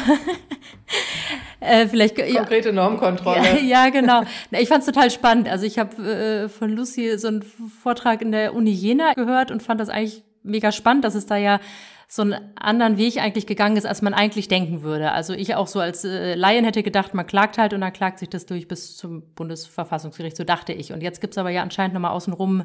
[1.59, 3.41] äh, vielleicht konkrete Normkontrolle.
[3.41, 4.21] Ja, ja genau.
[4.51, 5.49] Ich fand es total spannend.
[5.49, 9.63] Also ich habe äh, von Lucy so einen Vortrag in der Uni Jena gehört und
[9.63, 11.59] fand das eigentlich mega spannend, dass es da ja
[12.13, 15.13] so einen anderen Weg eigentlich gegangen ist, als man eigentlich denken würde.
[15.13, 18.19] Also ich auch so als äh, Laien hätte gedacht, man klagt halt und dann klagt
[18.19, 20.91] sich das durch bis zum Bundesverfassungsgericht, so dachte ich.
[20.91, 22.63] Und jetzt gibt's aber ja anscheinend nochmal außenrum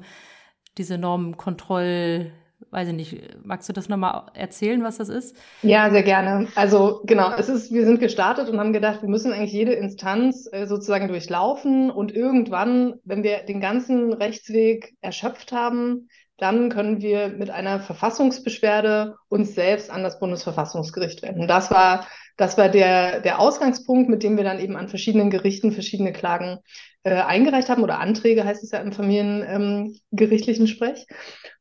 [0.78, 2.32] diese Normenkontroll,
[2.72, 5.37] weiß ich nicht, magst du das nochmal erzählen, was das ist?
[5.62, 6.48] Ja, sehr gerne.
[6.56, 10.48] Also genau, es ist, wir sind gestartet und haben gedacht, wir müssen eigentlich jede Instanz
[10.50, 17.29] äh, sozusagen durchlaufen und irgendwann, wenn wir den ganzen Rechtsweg erschöpft haben, dann können wir
[17.29, 21.49] mit einer Verfassungsbeschwerde uns selbst an das Bundesverfassungsgericht wenden.
[21.49, 25.72] Das war, das war der, der Ausgangspunkt, mit dem wir dann eben an verschiedenen Gerichten
[25.72, 26.59] verschiedene Klagen
[27.05, 31.07] äh, eingereicht haben oder Anträge heißt es ja im familiengerichtlichen ähm, Sprech.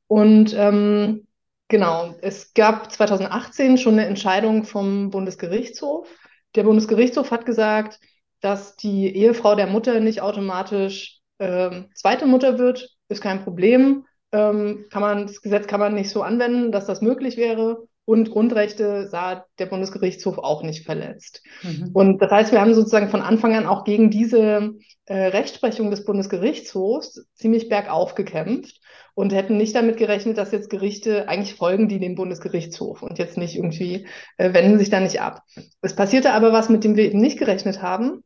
[0.08, 1.26] Und ähm,
[1.70, 6.10] genau, es gab 2018 schon eine Entscheidung vom Bundesgerichtshof.
[6.56, 8.00] Der Bundesgerichtshof hat gesagt,
[8.42, 14.86] dass die Ehefrau der Mutter nicht automatisch äh, zweite Mutter wird, ist kein Problem ähm,
[14.90, 17.88] kann man, das Gesetz kann man nicht so anwenden, dass das möglich wäre.
[18.08, 21.42] Und Grundrechte sah der Bundesgerichtshof auch nicht verletzt.
[21.64, 21.90] Mhm.
[21.94, 24.74] Und das heißt, wir haben sozusagen von Anfang an auch gegen diese
[25.06, 28.80] äh, Rechtsprechung des Bundesgerichtshofs ziemlich bergauf gekämpft
[29.16, 33.38] und hätten nicht damit gerechnet, dass jetzt Gerichte eigentlich folgen die dem Bundesgerichtshof und jetzt
[33.38, 34.06] nicht irgendwie
[34.38, 35.42] äh, wenden sich da nicht ab.
[35.82, 38.24] Es passierte aber was, mit dem wir eben nicht gerechnet haben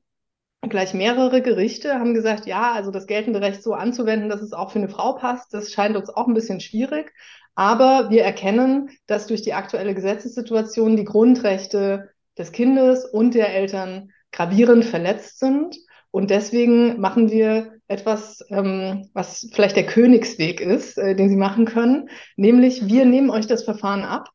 [0.67, 4.71] gleich mehrere Gerichte haben gesagt, ja, also das geltende Recht so anzuwenden, dass es auch
[4.71, 7.13] für eine Frau passt, das scheint uns auch ein bisschen schwierig.
[7.55, 14.11] Aber wir erkennen, dass durch die aktuelle Gesetzessituation die Grundrechte des Kindes und der Eltern
[14.31, 15.77] gravierend verletzt sind.
[16.11, 21.65] Und deswegen machen wir etwas, ähm, was vielleicht der Königsweg ist, äh, den Sie machen
[21.65, 24.29] können, nämlich wir nehmen euch das Verfahren ab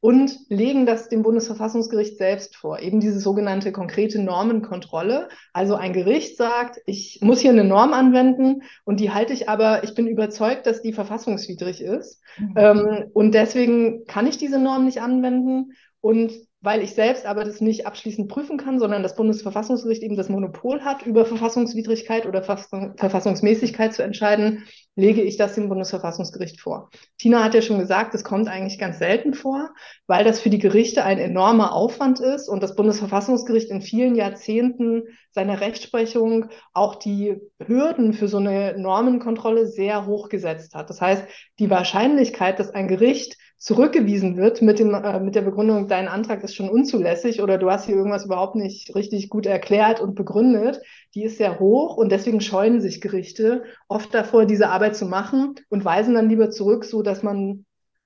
[0.00, 2.80] und legen das dem Bundesverfassungsgericht selbst vor.
[2.80, 5.28] Eben diese sogenannte konkrete Normenkontrolle.
[5.52, 9.84] Also ein Gericht sagt, ich muss hier eine Norm anwenden und die halte ich aber,
[9.84, 12.22] ich bin überzeugt, dass die verfassungswidrig ist.
[12.38, 12.54] Mhm.
[12.56, 15.72] Ähm, und deswegen kann ich diese Norm nicht anwenden.
[16.00, 16.32] Und
[16.66, 20.80] weil ich selbst aber das nicht abschließend prüfen kann, sondern das Bundesverfassungsgericht eben das Monopol
[20.80, 24.64] hat, über Verfassungswidrigkeit oder Verfassungsmäßigkeit zu entscheiden,
[24.96, 26.90] lege ich das dem Bundesverfassungsgericht vor.
[27.18, 29.70] Tina hat ja schon gesagt, das kommt eigentlich ganz selten vor,
[30.08, 35.04] weil das für die Gerichte ein enormer Aufwand ist und das Bundesverfassungsgericht in vielen Jahrzehnten
[35.30, 40.90] seiner Rechtsprechung auch die Hürden für so eine Normenkontrolle sehr hoch gesetzt hat.
[40.90, 41.28] Das heißt,
[41.60, 46.42] die Wahrscheinlichkeit, dass ein Gericht zurückgewiesen wird mit, dem, äh, mit der Begründung, dein Antrag
[46.44, 50.80] ist schon unzulässig oder du hast hier irgendwas überhaupt nicht richtig gut erklärt und begründet,
[51.14, 55.54] die ist sehr hoch und deswegen scheuen sich Gerichte oft davor, diese Arbeit zu machen
[55.68, 57.64] und weisen dann lieber zurück, so dass man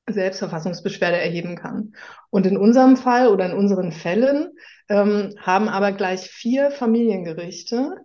[0.09, 1.95] selbst Verfassungsbeschwerde erheben kann.
[2.31, 4.51] Und in unserem Fall oder in unseren Fällen
[4.89, 7.97] ähm, haben aber gleich vier Familiengerichte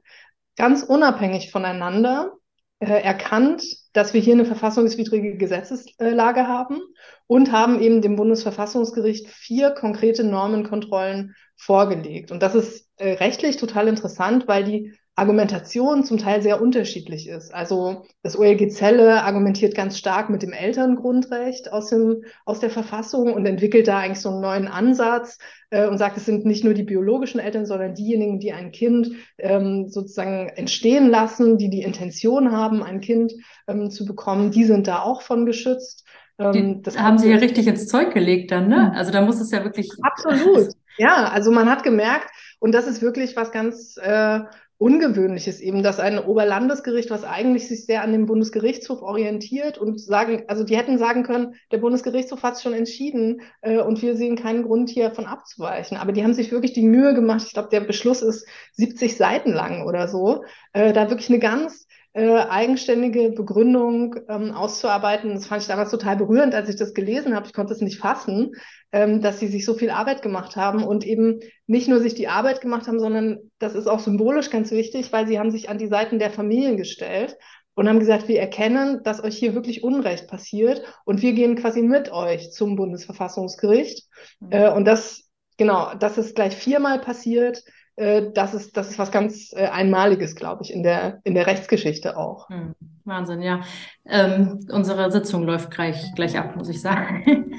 [0.56, 2.34] ganz unabhängig voneinander
[2.80, 6.82] erkannt, dass wir hier eine verfassungswidrige Gesetzeslage haben
[7.28, 12.32] und haben eben dem Bundesverfassungsgericht vier konkrete Normenkontrollen vorgelegt.
[12.32, 17.54] Und das ist äh, rechtlich total interessant, weil die Argumentation zum Teil sehr unterschiedlich ist.
[17.54, 23.34] Also das OLG Zelle argumentiert ganz stark mit dem Elterngrundrecht aus, dem, aus der Verfassung
[23.34, 25.38] und entwickelt da eigentlich so einen neuen Ansatz
[25.70, 29.12] äh, und sagt, es sind nicht nur die biologischen Eltern, sondern diejenigen, die ein Kind
[29.38, 33.34] ähm, sozusagen entstehen lassen, die die Intention haben, ein Kind
[33.68, 36.06] ähm, zu bekommen, die sind da auch von geschützt.
[36.38, 38.92] Ähm, das haben Sie ja richtig ins Zeug gelegt dann, ne?
[38.94, 39.90] Also da muss es ja wirklich.
[40.02, 40.74] Absolut.
[40.98, 44.40] Ja, also man hat gemerkt, und das ist wirklich was ganz äh,
[44.78, 50.44] Ungewöhnliches eben, dass ein Oberlandesgericht, was eigentlich sich sehr an dem Bundesgerichtshof orientiert und sagen,
[50.48, 54.36] also die hätten sagen können, der Bundesgerichtshof hat es schon entschieden äh, und wir sehen
[54.36, 55.96] keinen Grund hier von abzuweichen.
[55.96, 59.54] Aber die haben sich wirklich die Mühe gemacht, ich glaube, der Beschluss ist 70 Seiten
[59.54, 61.85] lang oder so, äh, da wirklich eine ganz
[62.16, 65.34] äh, eigenständige Begründung ähm, auszuarbeiten.
[65.34, 67.48] Das fand ich damals total berührend, als ich das gelesen habe.
[67.48, 68.54] Ich konnte es nicht fassen,
[68.94, 72.30] ähm, dass sie sich so viel Arbeit gemacht haben und eben nicht nur sich die
[72.30, 75.78] Arbeit gemacht haben, sondern das ist auch symbolisch ganz wichtig, weil sie haben sich an
[75.78, 77.36] die Seiten der Familien gestellt
[77.74, 81.82] und haben gesagt, wir erkennen, dass euch hier wirklich Unrecht passiert und wir gehen quasi
[81.82, 84.08] mit euch zum Bundesverfassungsgericht.
[84.40, 84.52] Mhm.
[84.54, 87.62] Äh, und das, genau, das ist gleich viermal passiert.
[87.98, 91.48] Äh, das ist, das ist was ganz äh, Einmaliges, glaube ich, in der, in der
[91.48, 92.50] Rechtsgeschichte auch.
[92.50, 93.62] Hm, Wahnsinn, ja.
[94.06, 97.54] Ähm, unsere Sitzung läuft gleich, gleich ab, muss ich sagen.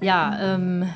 [0.00, 0.88] ja, ähm,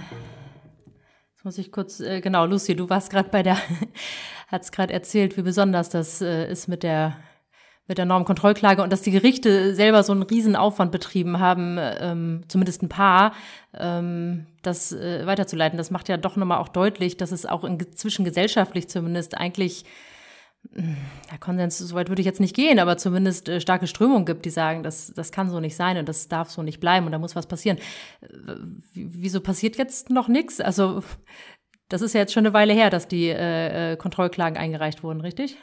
[1.35, 3.59] jetzt muss ich kurz, äh, genau, Lucy, du warst gerade bei der,
[4.49, 7.19] hast gerade erzählt, wie besonders das äh, ist mit der
[7.89, 12.83] mit der Normkontrollklage und dass die Gerichte selber so einen Riesenaufwand betrieben haben, ähm, zumindest
[12.83, 13.33] ein paar,
[13.79, 15.77] ähm, das äh, weiterzuleiten.
[15.77, 19.85] Das macht ja doch nochmal auch deutlich, dass es auch inzwischen gesellschaftlich zumindest eigentlich
[20.73, 20.97] hm,
[21.31, 24.51] ja, Konsens, soweit würde ich jetzt nicht gehen, aber zumindest äh, starke Strömungen gibt, die
[24.51, 27.19] sagen, das, das kann so nicht sein und das darf so nicht bleiben und da
[27.19, 27.79] muss was passieren.
[28.21, 28.55] Äh,
[28.95, 30.61] wieso passiert jetzt noch nichts?
[30.61, 31.03] Also
[31.89, 35.21] das ist ja jetzt schon eine Weile her, dass die äh, äh Kontrollklagen eingereicht wurden,
[35.21, 35.57] richtig?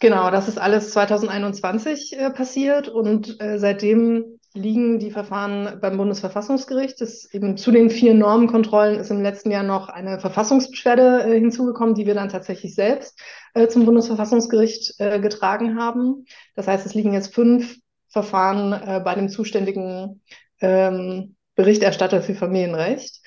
[0.00, 7.00] Genau, das ist alles 2021 äh, passiert und äh, seitdem liegen die Verfahren beim Bundesverfassungsgericht.
[7.00, 11.94] Das eben zu den vier Normenkontrollen ist im letzten Jahr noch eine Verfassungsbeschwerde äh, hinzugekommen,
[11.94, 13.20] die wir dann tatsächlich selbst
[13.54, 16.24] äh, zum Bundesverfassungsgericht äh, getragen haben.
[16.54, 17.76] Das heißt, es liegen jetzt fünf
[18.08, 20.22] Verfahren äh, bei dem zuständigen
[20.60, 23.20] ähm, Berichterstatter für Familienrecht.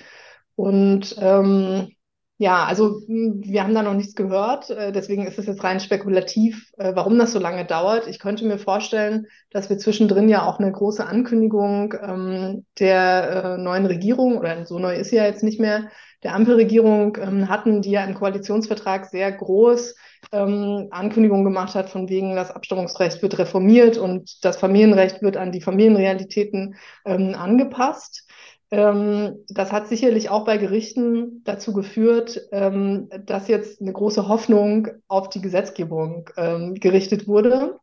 [0.54, 1.92] Und ähm,
[2.38, 5.80] ja, also hm, wir haben da noch nichts gehört, äh, deswegen ist es jetzt rein
[5.80, 8.06] spekulativ, äh, warum das so lange dauert.
[8.06, 13.58] Ich könnte mir vorstellen, dass wir zwischendrin ja auch eine große Ankündigung ähm, der äh,
[13.58, 15.88] neuen Regierung, oder so neu ist sie ja jetzt nicht mehr,
[16.22, 19.96] der Ampelregierung ähm, hatten, die ja im Koalitionsvertrag sehr groß
[20.32, 25.52] ähm, Ankündigungen gemacht hat, von wegen das Abstammungsrecht wird reformiert und das Familienrecht wird an
[25.52, 28.27] die Familienrealitäten ähm, angepasst.
[28.70, 34.88] Ähm, das hat sicherlich auch bei Gerichten dazu geführt, ähm, dass jetzt eine große Hoffnung
[35.08, 37.78] auf die Gesetzgebung ähm, gerichtet wurde.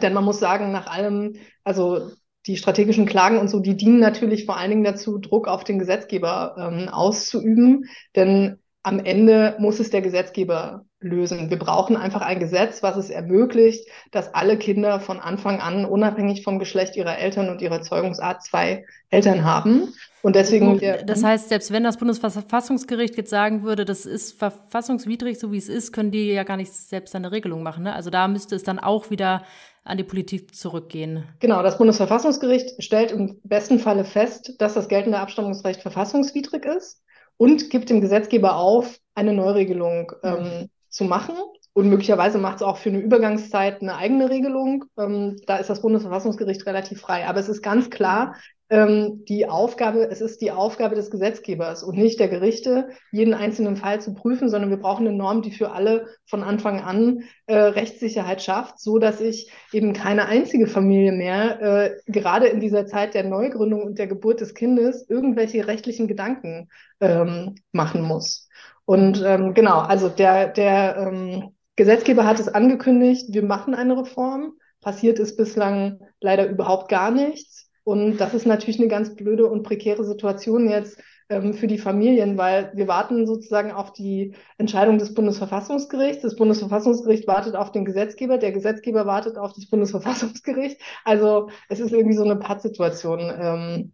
[0.00, 2.10] Denn man muss sagen, nach allem, also
[2.46, 5.78] die strategischen Klagen und so, die dienen natürlich vor allen Dingen dazu, Druck auf den
[5.78, 7.84] Gesetzgeber auszuüben.
[8.14, 11.50] Denn am Ende muss es der Gesetzgeber lösen.
[11.50, 16.44] Wir brauchen einfach ein Gesetz, was es ermöglicht, dass alle Kinder von Anfang an, unabhängig
[16.44, 19.92] vom Geschlecht ihrer Eltern und ihrer Zeugungsart, zwei Eltern haben.
[20.22, 20.80] Und deswegen.
[21.06, 25.68] Das heißt, selbst wenn das Bundesverfassungsgericht jetzt sagen würde, das ist verfassungswidrig, so wie es
[25.68, 27.84] ist, können die ja gar nicht selbst eine Regelung machen.
[27.84, 27.94] Ne?
[27.94, 29.42] Also da müsste es dann auch wieder
[29.84, 31.24] an die Politik zurückgehen.
[31.40, 37.02] Genau, das Bundesverfassungsgericht stellt im besten Falle fest, dass das geltende Abstammungsrecht verfassungswidrig ist
[37.38, 41.34] und gibt dem Gesetzgeber auf, eine Neuregelung ähm, zu machen.
[41.72, 44.84] Und möglicherweise macht es auch für eine Übergangszeit eine eigene Regelung.
[44.98, 47.26] Ähm, da ist das Bundesverfassungsgericht relativ frei.
[47.26, 48.34] Aber es ist ganz klar,
[48.70, 53.76] ähm, die Aufgabe, es ist die Aufgabe des Gesetzgebers und nicht der Gerichte, jeden einzelnen
[53.76, 57.56] Fall zu prüfen, sondern wir brauchen eine Norm, die für alle von Anfang an äh,
[57.56, 63.14] Rechtssicherheit schafft, so dass ich eben keine einzige Familie mehr, äh, gerade in dieser Zeit
[63.14, 66.68] der Neugründung und der Geburt des Kindes, irgendwelche rechtlichen Gedanken
[67.00, 68.48] ähm, machen muss.
[68.84, 74.52] Und ähm, genau, also der, der ähm, Gesetzgeber hat es angekündigt, wir machen eine Reform.
[74.80, 77.69] Passiert ist bislang leider überhaupt gar nichts.
[77.84, 82.36] Und das ist natürlich eine ganz blöde und prekäre Situation jetzt ähm, für die Familien,
[82.36, 86.22] weil wir warten sozusagen auf die Entscheidung des Bundesverfassungsgerichts.
[86.22, 90.80] Das Bundesverfassungsgericht wartet auf den Gesetzgeber, der Gesetzgeber wartet auf das Bundesverfassungsgericht.
[91.04, 93.92] Also es ist irgendwie so eine Pattsituation ähm,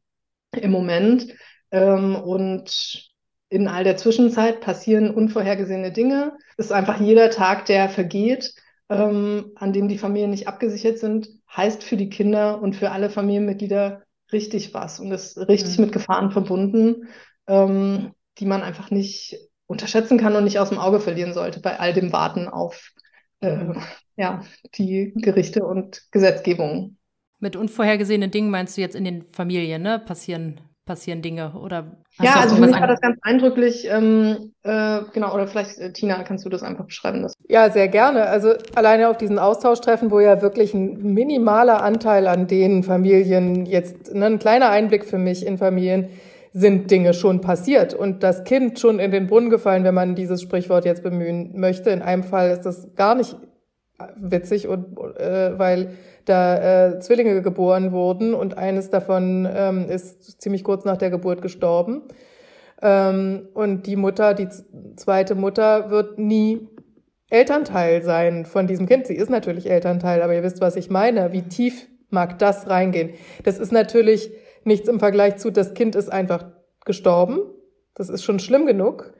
[0.52, 1.28] im Moment.
[1.70, 3.12] Ähm, und
[3.48, 6.36] in all der Zwischenzeit passieren unvorhergesehene Dinge.
[6.56, 8.54] Es ist einfach jeder Tag, der vergeht,
[8.88, 13.10] ähm, an dem die Familien nicht abgesichert sind, heißt für die Kinder und für alle
[13.10, 15.84] Familienmitglieder richtig was und ist richtig mhm.
[15.84, 17.08] mit Gefahren verbunden.
[17.46, 21.78] Ähm, die man einfach nicht unterschätzen kann und nicht aus dem Auge verlieren sollte bei
[21.78, 22.92] all dem Warten auf
[23.40, 23.74] äh,
[24.16, 24.42] ja,
[24.76, 26.98] die Gerichte und Gesetzgebungen.
[27.38, 29.98] Mit unvorhergesehenen Dingen meinst du jetzt in den Familien, ne?
[29.98, 35.34] Passieren, passieren Dinge oder ja, also für mich war das ganz eindrücklich, ähm, äh, genau,
[35.34, 37.22] oder vielleicht, äh, Tina, kannst du das einfach beschreiben?
[37.22, 37.34] Das?
[37.48, 38.26] Ja, sehr gerne.
[38.28, 44.14] Also alleine auf diesen Austauschtreffen, wo ja wirklich ein minimaler Anteil an den Familien jetzt,
[44.14, 46.08] ne, ein kleiner Einblick für mich in Familien,
[46.52, 50.40] sind Dinge schon passiert und das Kind schon in den Brunnen gefallen, wenn man dieses
[50.40, 51.90] Sprichwort jetzt bemühen möchte.
[51.90, 53.36] In einem Fall ist das gar nicht
[54.16, 55.90] witzig und äh, weil
[56.26, 61.40] da äh, Zwillinge geboren wurden und eines davon ähm, ist ziemlich kurz nach der Geburt
[61.40, 62.02] gestorben.
[62.82, 64.48] Ähm, und die Mutter, die
[64.96, 66.68] zweite Mutter, wird nie
[67.30, 69.06] Elternteil sein von diesem Kind.
[69.06, 71.32] Sie ist natürlich Elternteil, aber ihr wisst, was ich meine.
[71.32, 73.10] Wie tief mag das reingehen?
[73.44, 74.30] Das ist natürlich
[74.64, 76.44] nichts im Vergleich zu, das Kind ist einfach
[76.84, 77.40] gestorben.
[77.94, 79.12] Das ist schon schlimm genug.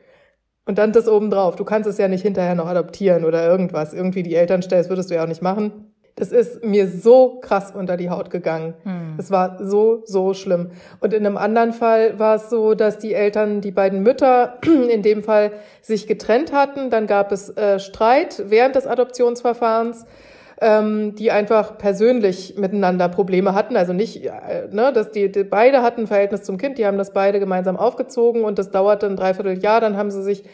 [0.67, 1.55] Und dann das obendrauf.
[1.57, 3.95] Du kannst es ja nicht hinterher noch adoptieren oder irgendwas.
[3.95, 5.93] Irgendwie die Eltern stellst, würdest du ja auch nicht machen.
[6.19, 8.73] Das ist mir so krass unter die Haut gegangen.
[8.85, 9.17] Hm.
[9.19, 10.71] Es war so, so schlimm.
[11.01, 14.59] Und in einem anderen Fall war es so, dass die Eltern, die beiden Mütter
[14.91, 15.53] in dem Fall
[15.83, 16.89] sich getrennt hatten.
[16.89, 20.07] Dann gab es äh, Streit während des Adoptionsverfahrens,
[20.62, 23.77] ähm, die einfach persönlich miteinander Probleme hatten.
[23.77, 26.97] Also nicht, äh, ne, dass die, die beide hatten ein Verhältnis zum Kind, die haben
[26.97, 29.83] das beide gemeinsam aufgezogen und das dauerte ein Dreivierteljahr.
[29.83, 30.45] Dann haben sie sich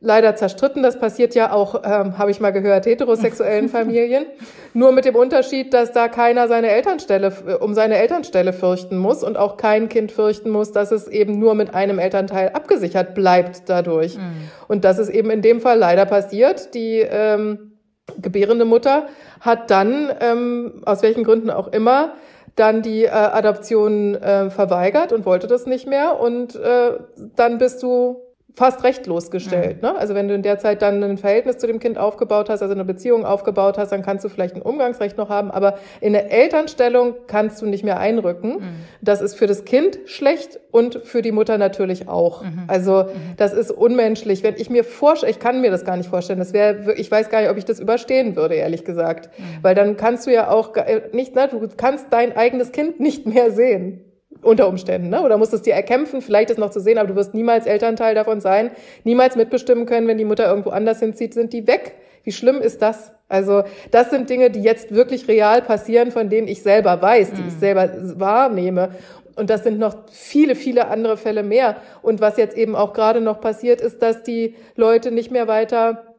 [0.00, 0.82] leider zerstritten.
[0.82, 4.26] Das passiert ja auch, ähm, habe ich mal gehört, heterosexuellen Familien.
[4.72, 9.22] Nur mit dem Unterschied, dass da keiner seine Elternstelle, äh, um seine Elternstelle fürchten muss
[9.22, 13.68] und auch kein Kind fürchten muss, dass es eben nur mit einem Elternteil abgesichert bleibt
[13.68, 14.16] dadurch.
[14.16, 14.50] Mhm.
[14.68, 16.74] Und das ist eben in dem Fall leider passiert.
[16.74, 17.72] Die ähm,
[18.20, 19.06] gebärende Mutter
[19.40, 22.14] hat dann, ähm, aus welchen Gründen auch immer,
[22.56, 26.18] dann die äh, Adoption äh, verweigert und wollte das nicht mehr.
[26.20, 26.92] Und äh,
[27.36, 29.82] dann bist du fast rechtlos gestellt.
[29.82, 29.88] Mhm.
[29.88, 29.98] Ne?
[29.98, 32.74] Also wenn du in der Zeit dann ein Verhältnis zu dem Kind aufgebaut hast, also
[32.74, 36.30] eine Beziehung aufgebaut hast, dann kannst du vielleicht ein Umgangsrecht noch haben, aber in der
[36.32, 38.54] Elternstellung kannst du nicht mehr einrücken.
[38.54, 38.62] Mhm.
[39.00, 42.42] Das ist für das Kind schlecht und für die Mutter natürlich auch.
[42.42, 42.64] Mhm.
[42.66, 43.36] Also mhm.
[43.36, 44.42] das ist unmenschlich.
[44.42, 47.30] Wenn ich mir vorstelle, ich kann mir das gar nicht vorstellen, das wäre, ich weiß
[47.30, 49.42] gar nicht, ob ich das überstehen würde, ehrlich gesagt, mhm.
[49.62, 50.74] weil dann kannst du ja auch
[51.12, 54.04] nicht, ne, du kannst dein eigenes Kind nicht mehr sehen
[54.42, 55.22] unter Umständen, ne?
[55.22, 58.14] Oder musst es dir erkämpfen, vielleicht ist noch zu sehen, aber du wirst niemals Elternteil
[58.14, 58.70] davon sein,
[59.04, 61.94] niemals mitbestimmen können, wenn die Mutter irgendwo anders hinzieht, sind die weg.
[62.22, 63.12] Wie schlimm ist das?
[63.28, 67.42] Also, das sind Dinge, die jetzt wirklich real passieren, von denen ich selber weiß, die
[67.42, 67.48] mhm.
[67.48, 68.90] ich selber wahrnehme.
[69.36, 71.76] Und das sind noch viele, viele andere Fälle mehr.
[72.02, 76.16] Und was jetzt eben auch gerade noch passiert, ist, dass die Leute nicht mehr weiter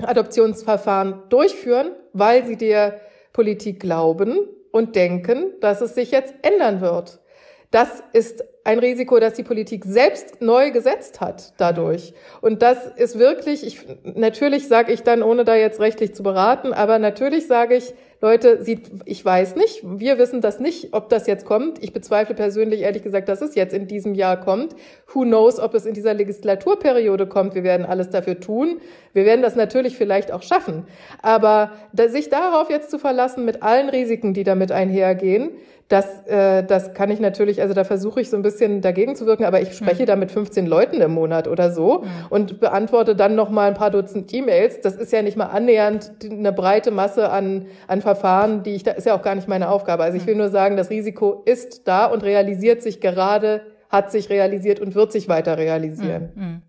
[0.00, 3.00] Adoptionsverfahren durchführen, weil sie der
[3.32, 4.38] Politik glauben
[4.70, 7.20] und denken, dass es sich jetzt ändern wird.
[7.72, 12.12] Das ist ein Risiko, das die Politik selbst neu gesetzt hat dadurch.
[12.42, 16.74] Und das ist wirklich, ich, natürlich sage ich dann, ohne da jetzt rechtlich zu beraten,
[16.74, 17.94] aber natürlich sage ich,
[18.24, 21.82] Leute, sieht, ich weiß nicht, wir wissen das nicht, ob das jetzt kommt.
[21.82, 24.76] Ich bezweifle persönlich ehrlich gesagt, dass es jetzt in diesem Jahr kommt.
[25.12, 27.56] Who knows, ob es in dieser Legislaturperiode kommt.
[27.56, 28.80] Wir werden alles dafür tun.
[29.12, 30.86] Wir werden das natürlich vielleicht auch schaffen.
[31.20, 35.50] Aber sich darauf jetzt zu verlassen mit allen Risiken, die damit einhergehen,
[35.92, 39.26] das, äh, das kann ich natürlich, also da versuche ich so ein bisschen dagegen zu
[39.26, 40.06] wirken, aber ich spreche mhm.
[40.06, 42.08] da mit 15 Leuten im Monat oder so mhm.
[42.30, 44.80] und beantworte dann noch mal ein paar Dutzend E-Mails.
[44.80, 48.92] Das ist ja nicht mal annähernd eine breite Masse an, an Verfahren, die ich, da
[48.92, 50.02] ist ja auch gar nicht meine Aufgabe.
[50.02, 54.28] Also ich will nur sagen, das Risiko ist da und realisiert sich gerade, hat sich
[54.28, 56.30] realisiert und wird sich weiter realisieren.
[56.34, 56.62] Mhm.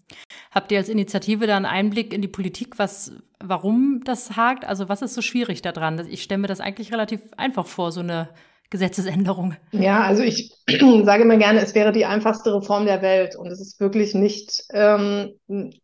[0.51, 3.11] Habt ihr als Initiative da einen Einblick in die Politik, was,
[3.43, 4.65] warum das hakt?
[4.65, 6.07] Also was ist so schwierig daran?
[6.09, 8.29] Ich stelle mir das eigentlich relativ einfach vor, so eine
[8.73, 9.55] Gesetzesänderung.
[9.71, 10.51] Ja, also ich
[11.03, 14.63] sage immer gerne, es wäre die einfachste Reform der Welt und es ist wirklich nicht,
[14.73, 15.33] ähm,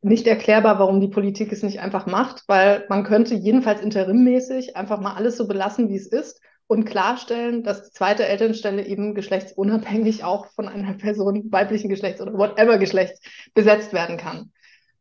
[0.01, 4.99] nicht erklärbar, warum die Politik es nicht einfach macht, weil man könnte jedenfalls interimmäßig einfach
[4.99, 10.23] mal alles so belassen, wie es ist und klarstellen, dass die zweite Elternstelle eben geschlechtsunabhängig
[10.23, 13.19] auch von einer Person weiblichen Geschlechts oder whatever Geschlechts
[13.53, 14.51] besetzt werden kann.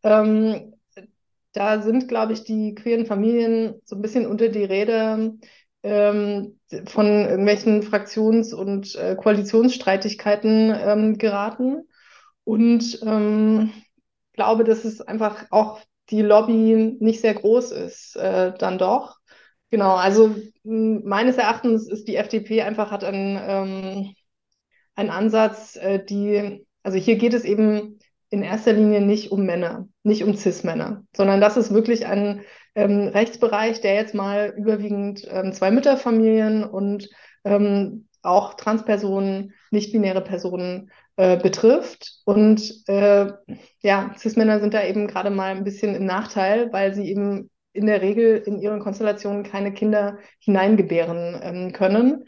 [0.02, 0.74] Ähm,
[1.52, 5.38] da sind, glaube ich, die queeren Familien so ein bisschen unter die Rede
[5.82, 11.88] ähm, von irgendwelchen Fraktions- und äh, Koalitionsstreitigkeiten ähm, geraten.
[12.44, 13.72] Und ähm,
[14.32, 19.16] glaube, dass es einfach auch die Lobby nicht sehr groß ist, äh, dann doch.
[19.70, 24.14] Genau, also meines Erachtens ist die FDP einfach hat einen, ähm,
[24.94, 27.98] einen Ansatz, äh, die, also hier geht es eben
[28.30, 32.42] in erster Linie nicht um Männer, nicht um Cis-Männer, sondern das ist wirklich ein
[32.74, 37.08] ähm, Rechtsbereich, der jetzt mal überwiegend ähm, zwei Mütterfamilien und
[37.44, 42.20] ähm, auch Transpersonen nicht-binäre Personen äh, betrifft.
[42.24, 43.32] Und äh,
[43.82, 47.86] ja, Cis-Männer sind da eben gerade mal ein bisschen im Nachteil, weil sie eben in
[47.86, 52.24] der Regel in ihren Konstellationen keine Kinder hineingebären ähm, können.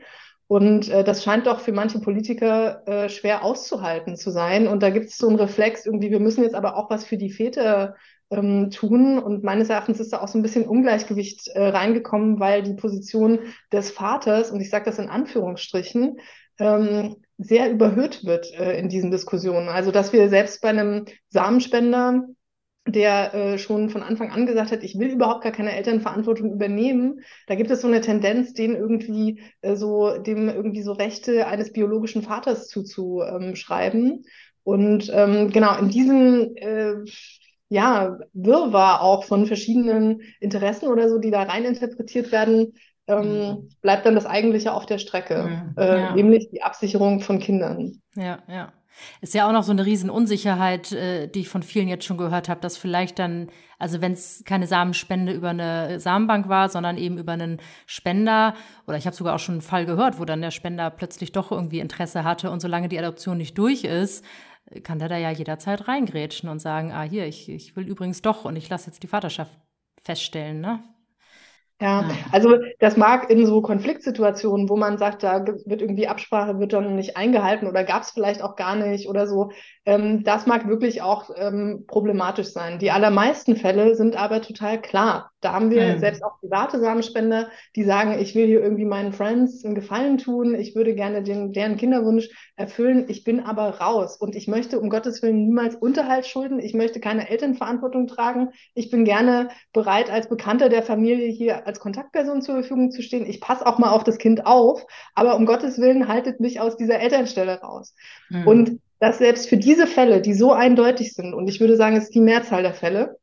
[0.46, 4.66] Und äh, das scheint doch für manche Politiker äh, schwer auszuhalten zu sein.
[4.66, 7.16] Und da gibt es so einen Reflex, irgendwie, wir müssen jetzt aber auch was für
[7.16, 7.94] die Väter
[8.30, 9.18] ähm, tun.
[9.18, 13.40] Und meines Erachtens ist da auch so ein bisschen Ungleichgewicht äh, reingekommen, weil die Position
[13.72, 16.18] des Vaters, und ich sage das in Anführungsstrichen,
[16.58, 19.68] ähm, sehr überhöht wird äh, in diesen Diskussionen.
[19.68, 22.24] Also dass wir selbst bei einem Samenspender
[22.86, 27.20] der äh, schon von Anfang an gesagt hat, ich will überhaupt gar keine Elternverantwortung übernehmen.
[27.46, 31.72] Da gibt es so eine Tendenz, den irgendwie äh, so, dem irgendwie so Rechte eines
[31.72, 34.24] biologischen Vaters zuzuschreiben.
[34.62, 36.94] Und ähm, genau, in diesem äh,
[37.70, 42.74] ja, Wirrwarr auch von verschiedenen Interessen oder so, die da rein interpretiert werden,
[43.06, 43.68] ähm, mhm.
[43.80, 46.14] bleibt dann das Eigentliche auf der Strecke, ja, äh, ja.
[46.14, 48.00] nämlich die Absicherung von Kindern.
[48.16, 48.72] Ja, ja.
[49.20, 52.48] Ist ja auch noch so eine Riesenunsicherheit, äh, die ich von vielen jetzt schon gehört
[52.48, 53.48] habe, dass vielleicht dann,
[53.78, 58.54] also wenn es keine Samenspende über eine Samenbank war, sondern eben über einen Spender,
[58.86, 61.50] oder ich habe sogar auch schon einen Fall gehört, wo dann der Spender plötzlich doch
[61.52, 64.24] irgendwie Interesse hatte und solange die Adoption nicht durch ist,
[64.82, 68.44] kann der da ja jederzeit reingrätschen und sagen, ah hier, ich, ich will übrigens doch
[68.44, 69.52] und ich lasse jetzt die Vaterschaft
[70.02, 70.82] feststellen, ne?
[71.82, 76.74] Ja, also das mag in so Konfliktsituationen, wo man sagt, da wird irgendwie Absprache, wird
[76.74, 79.50] dann nicht eingehalten oder gab es vielleicht auch gar nicht oder so,
[79.86, 82.78] ähm, das mag wirklich auch ähm, problematisch sein.
[82.78, 85.29] Die allermeisten Fälle sind aber total klar.
[85.40, 85.98] Da haben wir mhm.
[85.98, 90.54] selbst auch private Samenspender, die sagen, ich will hier irgendwie meinen Friends einen Gefallen tun,
[90.54, 94.90] ich würde gerne den, deren Kinderwunsch erfüllen, ich bin aber raus und ich möchte um
[94.90, 100.28] Gottes Willen niemals Unterhalt schulden, ich möchte keine Elternverantwortung tragen, ich bin gerne bereit, als
[100.28, 104.04] Bekannter der Familie hier als Kontaktperson zur Verfügung zu stehen, ich passe auch mal auf
[104.04, 104.84] das Kind auf,
[105.14, 107.94] aber um Gottes Willen haltet mich aus dieser Elternstelle raus.
[108.28, 108.46] Mhm.
[108.46, 112.04] Und dass selbst für diese Fälle, die so eindeutig sind, und ich würde sagen, es
[112.04, 113.16] ist die Mehrzahl der Fälle,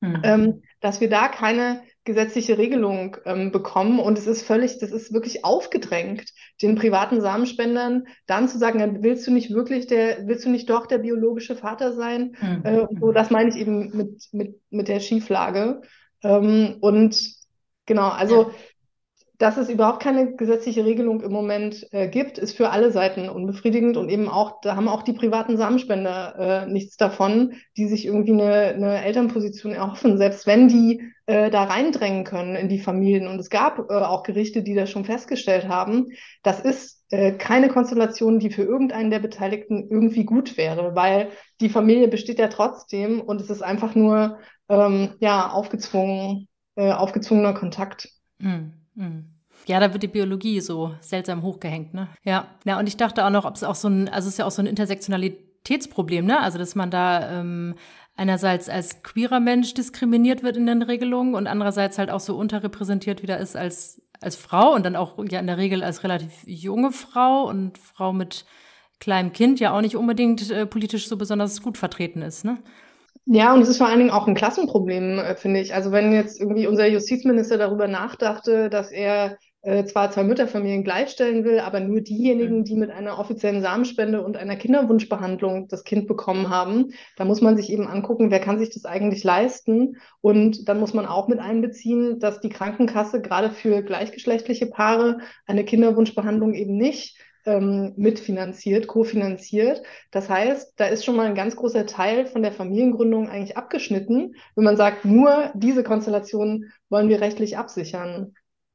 [0.00, 0.20] mhm.
[0.22, 3.98] ähm, dass wir da keine gesetzliche Regelung ähm, bekommen.
[4.00, 6.24] Und es ist völlig, das ist wirklich aufgedrängt,
[6.62, 10.70] den privaten Samenspendern dann zu sagen, dann willst du nicht wirklich der, willst du nicht
[10.70, 12.36] doch der biologische Vater sein?
[12.40, 12.64] Mhm.
[12.64, 15.82] Äh, so, das meine ich eben mit, mit, mit der Schieflage.
[16.22, 17.20] Ähm, und
[17.86, 18.54] genau, also ja
[19.40, 23.96] dass es überhaupt keine gesetzliche Regelung im Moment äh, gibt, ist für alle Seiten unbefriedigend
[23.96, 28.32] und eben auch, da haben auch die privaten Samenspender äh, nichts davon, die sich irgendwie
[28.32, 33.28] eine, eine Elternposition erhoffen, selbst wenn die äh, da reindrängen können in die Familien.
[33.28, 36.08] Und es gab äh, auch Gerichte, die das schon festgestellt haben.
[36.42, 41.30] Das ist äh, keine Konstellation, die für irgendeinen der Beteiligten irgendwie gut wäre, weil
[41.62, 44.38] die Familie besteht ja trotzdem und es ist einfach nur
[44.68, 48.10] ähm, ja aufgezwungen, äh, aufgezwungener Kontakt.
[48.38, 48.79] Mhm.
[49.00, 49.24] Hm.
[49.66, 52.08] Ja, da wird die Biologie so seltsam hochgehängt, ne?
[52.22, 52.48] Ja.
[52.64, 54.46] Ja, und ich dachte auch noch, ob es auch so ein, also es ist ja
[54.46, 56.40] auch so ein Intersektionalitätsproblem, ne?
[56.40, 57.74] Also, dass man da ähm,
[58.16, 63.22] einerseits als queerer Mensch diskriminiert wird in den Regelungen und andererseits halt auch so unterrepräsentiert
[63.22, 66.92] wieder ist als, als Frau und dann auch ja in der Regel als relativ junge
[66.92, 68.44] Frau und Frau mit
[68.98, 72.58] kleinem Kind ja auch nicht unbedingt äh, politisch so besonders gut vertreten ist, ne?
[73.26, 75.74] Ja, und es ist vor allen Dingen auch ein Klassenproblem, äh, finde ich.
[75.74, 81.44] Also wenn jetzt irgendwie unser Justizminister darüber nachdachte, dass er äh, zwar zwei Mütterfamilien gleichstellen
[81.44, 86.48] will, aber nur diejenigen, die mit einer offiziellen Samenspende und einer Kinderwunschbehandlung das Kind bekommen
[86.48, 89.98] haben, da muss man sich eben angucken, wer kann sich das eigentlich leisten.
[90.22, 95.64] Und dann muss man auch mit einbeziehen, dass die Krankenkasse gerade für gleichgeschlechtliche Paare eine
[95.64, 99.82] Kinderwunschbehandlung eben nicht ähm, mitfinanziert, kofinanziert.
[100.10, 104.34] Das heißt, da ist schon mal ein ganz großer Teil von der Familiengründung eigentlich abgeschnitten,
[104.54, 108.34] wenn man sagt, nur diese Konstellation wollen wir rechtlich absichern.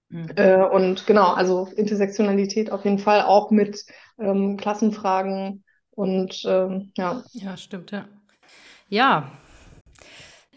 [0.09, 0.29] Mhm.
[0.35, 3.83] Äh, und genau, also Intersektionalität auf jeden Fall auch mit
[4.19, 7.23] ähm, Klassenfragen und ähm, ja.
[7.33, 8.07] Ja, stimmt, ja.
[8.87, 9.31] Ja,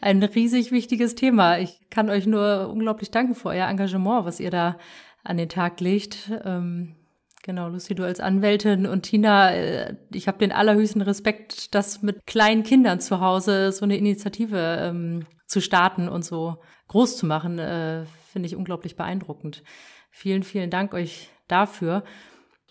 [0.01, 1.59] ein riesig wichtiges Thema.
[1.59, 4.77] Ich kann euch nur unglaublich danken für euer Engagement, was ihr da
[5.25, 6.31] an den Tag legt.
[6.45, 6.95] Ähm,
[7.43, 12.27] Genau, Lucy, du als Anwältin und Tina, äh, ich habe den allerhöchsten Respekt, das mit
[12.27, 16.59] kleinen Kindern zu Hause so eine Initiative ähm, zu starten und so
[16.89, 19.63] groß zu machen, äh, finde ich unglaublich beeindruckend.
[20.11, 22.03] Vielen, vielen Dank euch dafür.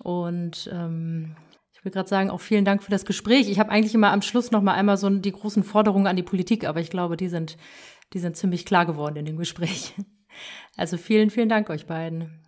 [0.03, 1.35] Und ähm,
[1.73, 3.49] ich will gerade sagen, auch vielen Dank für das Gespräch.
[3.49, 6.23] Ich habe eigentlich immer am Schluss noch mal einmal so die großen Forderungen an die
[6.23, 7.57] Politik, aber ich glaube, die sind,
[8.13, 9.93] die sind ziemlich klar geworden in dem Gespräch.
[10.75, 12.46] Also vielen, vielen Dank euch beiden.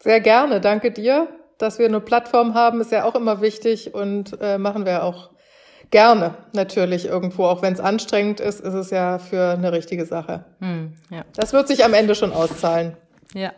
[0.00, 1.28] Sehr gerne, danke dir
[1.58, 5.30] dass wir eine Plattform haben, ist ja auch immer wichtig und äh, machen wir auch
[5.90, 10.44] gerne natürlich irgendwo, auch wenn es anstrengend ist, ist es ja für eine richtige Sache.
[10.60, 11.24] Hm, ja.
[11.34, 12.96] Das wird sich am Ende schon auszahlen.
[13.34, 13.52] Ja,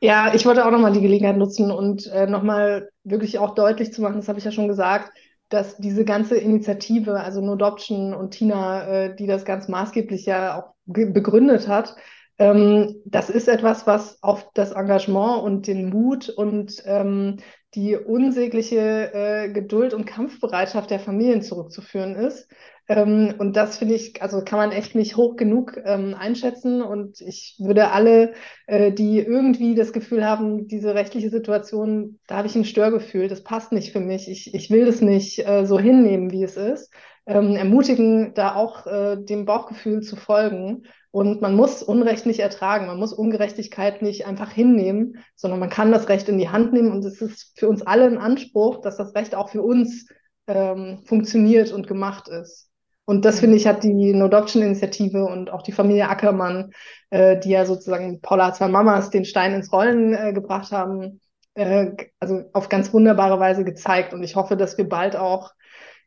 [0.00, 4.02] Ja, ich wollte auch nochmal die Gelegenheit nutzen und äh, nochmal wirklich auch deutlich zu
[4.02, 5.10] machen, das habe ich ja schon gesagt,
[5.48, 10.58] dass diese ganze Initiative, also No Adoption und Tina, äh, die das ganz maßgeblich ja
[10.58, 11.96] auch begründet hat,
[12.38, 17.38] das ist etwas, was auf das Engagement und den Mut und ähm,
[17.74, 22.48] die unsägliche äh, Geduld und Kampfbereitschaft der Familien zurückzuführen ist.
[22.88, 26.80] Ähm, und das finde ich, also kann man echt nicht hoch genug ähm, einschätzen.
[26.80, 28.32] Und ich würde alle,
[28.66, 33.44] äh, die irgendwie das Gefühl haben, diese rechtliche Situation, da habe ich ein Störgefühl, das
[33.44, 36.90] passt nicht für mich, ich, ich will das nicht äh, so hinnehmen, wie es ist,
[37.28, 40.84] ähm, ermutigen, da auch äh, dem Bauchgefühl zu folgen.
[41.10, 45.92] Und man muss Unrecht nicht ertragen, man muss Ungerechtigkeit nicht einfach hinnehmen, sondern man kann
[45.92, 46.90] das Recht in die Hand nehmen.
[46.90, 50.08] Und es ist für uns alle ein Anspruch, dass das Recht auch für uns
[50.46, 52.70] ähm, funktioniert und gemacht ist.
[53.04, 56.72] Und das, finde ich, hat die No-Adoption-Initiative und auch die Familie Ackermann,
[57.10, 61.20] äh, die ja sozusagen Paula zwei Mamas den Stein ins Rollen äh, gebracht haben,
[61.54, 64.14] äh, also auf ganz wunderbare Weise gezeigt.
[64.14, 65.52] Und ich hoffe, dass wir bald auch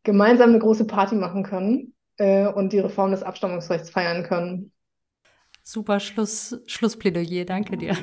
[0.03, 4.71] gemeinsam eine große Party machen können äh, und die Reform des Abstammungsrechts feiern können.
[5.63, 7.95] Super Schluss, Schlussplädoyer, danke dir.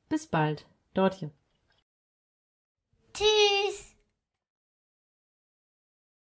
[0.08, 1.30] Bis bald, Dortje.